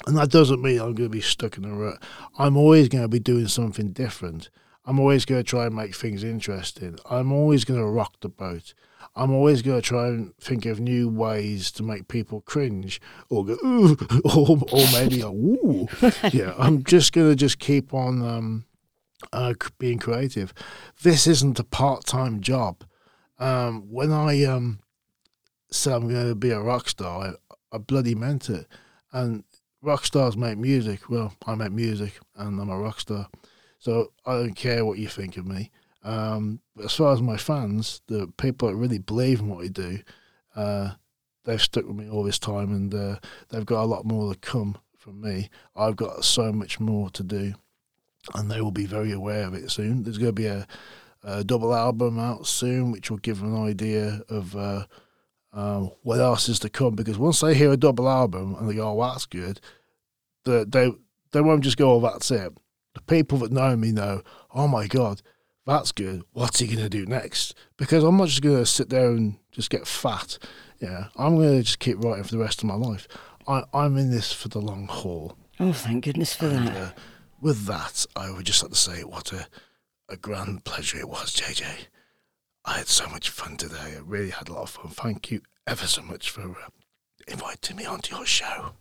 And 0.07 0.17
that 0.17 0.29
doesn't 0.29 0.61
mean 0.61 0.79
I'm 0.79 0.95
going 0.95 1.09
to 1.09 1.09
be 1.09 1.21
stuck 1.21 1.57
in 1.57 1.65
a 1.65 1.73
rut. 1.73 2.01
I'm 2.37 2.57
always 2.57 2.89
going 2.89 3.03
to 3.03 3.09
be 3.09 3.19
doing 3.19 3.47
something 3.47 3.91
different. 3.91 4.49
I'm 4.85 4.99
always 4.99 5.25
going 5.25 5.43
to 5.43 5.47
try 5.47 5.65
and 5.65 5.75
make 5.75 5.95
things 5.95 6.23
interesting. 6.23 6.97
I'm 7.09 7.31
always 7.31 7.65
going 7.65 7.79
to 7.79 7.85
rock 7.85 8.15
the 8.21 8.29
boat. 8.29 8.73
I'm 9.15 9.31
always 9.31 9.61
going 9.61 9.81
to 9.81 9.87
try 9.87 10.07
and 10.07 10.35
think 10.37 10.65
of 10.65 10.79
new 10.79 11.09
ways 11.09 11.71
to 11.73 11.83
make 11.83 12.07
people 12.07 12.41
cringe 12.41 13.01
or 13.29 13.45
go, 13.45 13.57
ooh, 13.63 13.97
or, 14.25 14.57
or 14.71 14.85
maybe 14.93 15.19
go, 15.19 15.31
ooh. 15.31 15.87
yeah, 16.31 16.53
I'm 16.57 16.83
just 16.83 17.13
going 17.13 17.29
to 17.29 17.35
just 17.35 17.59
keep 17.59 17.93
on 17.93 18.21
um, 18.21 18.65
uh, 19.33 19.53
being 19.77 19.99
creative. 19.99 20.53
This 21.03 21.27
isn't 21.27 21.59
a 21.59 21.63
part-time 21.63 22.41
job. 22.41 22.83
Um, 23.37 23.91
when 23.91 24.11
I 24.11 24.43
um, 24.45 24.79
said 25.71 25.93
I'm 25.93 26.09
going 26.09 26.29
to 26.29 26.35
be 26.35 26.51
a 26.51 26.59
rock 26.59 26.89
star, 26.89 27.35
I, 27.71 27.75
I 27.75 27.77
bloody 27.77 28.15
meant 28.15 28.49
it. 28.49 28.67
And 29.11 29.43
rock 29.81 30.05
stars 30.05 30.37
make 30.37 30.57
music. 30.57 31.09
Well, 31.09 31.33
I 31.45 31.55
make 31.55 31.71
music, 31.71 32.19
and 32.35 32.59
I'm 32.59 32.69
a 32.69 32.77
rock 32.77 32.99
star. 32.99 33.27
So 33.79 34.11
I 34.25 34.33
don't 34.33 34.55
care 34.55 34.83
what 34.85 34.97
you 34.97 35.07
think 35.07 35.37
of 35.37 35.45
me. 35.45 35.71
Um, 36.03 36.61
as 36.83 36.93
far 36.93 37.13
as 37.13 37.21
my 37.21 37.37
fans, 37.37 38.01
the 38.07 38.27
people 38.37 38.67
that 38.67 38.75
really 38.75 38.99
believe 38.99 39.39
in 39.39 39.49
what 39.49 39.65
I 39.65 39.67
do, 39.67 39.99
uh, 40.55 40.91
they've 41.45 41.61
stuck 41.61 41.85
with 41.85 41.95
me 41.95 42.09
all 42.09 42.23
this 42.23 42.39
time, 42.39 42.73
and 42.73 42.93
uh, 42.93 43.15
they've 43.49 43.65
got 43.65 43.83
a 43.83 43.85
lot 43.85 44.05
more 44.05 44.33
to 44.33 44.39
come 44.39 44.77
from 44.97 45.21
me. 45.21 45.49
I've 45.75 45.95
got 45.95 46.23
so 46.25 46.51
much 46.51 46.79
more 46.79 47.09
to 47.11 47.23
do, 47.23 47.53
and 48.35 48.49
they 48.49 48.61
will 48.61 48.71
be 48.71 48.85
very 48.85 49.11
aware 49.11 49.43
of 49.45 49.53
it 49.53 49.71
soon. 49.71 50.03
There's 50.03 50.17
going 50.17 50.29
to 50.29 50.33
be 50.33 50.47
a, 50.47 50.67
a 51.23 51.43
double 51.43 51.73
album 51.73 52.19
out 52.19 52.47
soon, 52.47 52.91
which 52.91 53.09
will 53.09 53.17
give 53.17 53.39
them 53.39 53.55
an 53.55 53.63
idea 53.63 54.21
of 54.29 54.55
uh, 54.55 54.85
um, 55.53 55.91
what 56.03 56.19
else 56.19 56.47
is 56.49 56.59
to 56.59 56.69
come. 56.69 56.95
Because 56.95 57.17
once 57.17 57.39
they 57.41 57.53
hear 57.55 57.71
a 57.71 57.77
double 57.77 58.07
album 58.09 58.55
and 58.59 58.69
they 58.69 58.75
go, 58.75 58.89
"Oh, 58.99 59.11
that's 59.11 59.25
good," 59.25 59.59
the, 60.45 60.65
they 60.67 60.91
they 61.31 61.41
won't 61.41 61.63
just 61.63 61.77
go, 61.77 61.93
"Oh, 61.93 61.99
that's 61.99 62.31
it." 62.31 62.53
The 62.95 63.01
people 63.01 63.37
that 63.39 63.51
know 63.51 63.75
me 63.75 63.91
know, 63.91 64.21
"Oh 64.53 64.67
my 64.67 64.87
god." 64.87 65.21
That's 65.65 65.91
good. 65.91 66.23
What's 66.33 66.57
he 66.59 66.65
going 66.65 66.79
to 66.79 66.89
do 66.89 67.05
next? 67.05 67.53
Because 67.77 68.03
I'm 68.03 68.17
not 68.17 68.29
just 68.29 68.41
going 68.41 68.57
to 68.57 68.65
sit 68.65 68.89
there 68.89 69.11
and 69.11 69.37
just 69.51 69.69
get 69.69 69.85
fat. 69.85 70.39
Yeah, 70.79 71.09
I'm 71.15 71.35
going 71.35 71.57
to 71.57 71.63
just 71.63 71.77
keep 71.77 72.03
writing 72.03 72.23
for 72.23 72.31
the 72.31 72.39
rest 72.41 72.63
of 72.63 72.67
my 72.67 72.73
life. 72.73 73.07
I, 73.47 73.63
I'm 73.71 73.95
in 73.97 74.09
this 74.09 74.33
for 74.33 74.47
the 74.47 74.57
long 74.61 74.87
haul. 74.87 75.37
Oh, 75.59 75.71
thank 75.73 76.05
goodness 76.05 76.33
for 76.33 76.47
And 76.47 76.69
that. 76.69 76.75
uh, 76.77 76.89
with 77.39 77.65
that, 77.67 78.07
I 78.15 78.31
would 78.31 78.45
just 78.47 78.63
like 78.63 78.71
to 78.71 78.77
say 78.77 79.03
what 79.03 79.31
a, 79.31 79.45
a 80.07 80.17
grand 80.17 80.63
pleasure 80.63 80.97
it 80.97 81.07
was, 81.09 81.35
JJ. 81.35 81.65
I 82.69 82.77
had 82.77 82.87
so 82.87 83.07
much 83.07 83.31
fun 83.31 83.57
today. 83.57 83.95
I 83.95 84.01
really 84.05 84.29
had 84.29 84.47
a 84.47 84.53
lot 84.53 84.61
of 84.61 84.69
fun. 84.69 84.91
Thank 84.91 85.31
you 85.31 85.41
ever 85.65 85.87
so 85.87 86.03
much 86.03 86.29
for 86.29 86.41
uh, 86.51 86.69
inviting 87.27 87.77
me 87.77 87.85
onto 87.85 88.15
your 88.15 88.27
show. 88.27 88.73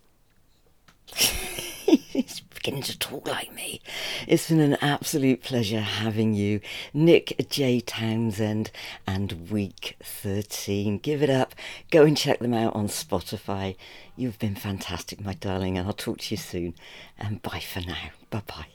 He's 1.15 2.41
beginning 2.41 2.83
to 2.83 2.99
talk 2.99 3.27
like 3.27 3.55
me. 3.55 3.81
It's 4.27 4.51
been 4.51 4.61
an 4.61 4.77
absolute 4.83 5.43
pleasure 5.43 5.81
having 5.81 6.35
you, 6.35 6.61
Nick 6.93 7.47
J. 7.49 7.81
Townsend, 7.81 8.71
and 9.07 9.51
Weak 9.51 9.97
13. 10.03 10.99
Give 10.99 11.23
it 11.23 11.31
up. 11.31 11.55
Go 11.91 12.03
and 12.03 12.15
check 12.15 12.41
them 12.41 12.53
out 12.53 12.77
on 12.77 12.89
Spotify. 12.89 13.75
You've 14.17 14.39
been 14.39 14.55
fantastic, 14.55 15.25
my 15.25 15.33
darling, 15.33 15.79
and 15.79 15.87
I'll 15.87 15.95
talk 15.95 16.19
to 16.19 16.35
you 16.35 16.37
soon. 16.37 16.75
And 17.19 17.41
bye 17.41 17.61
for 17.61 17.81
now. 17.81 18.11
Bye 18.29 18.43
bye. 18.47 18.67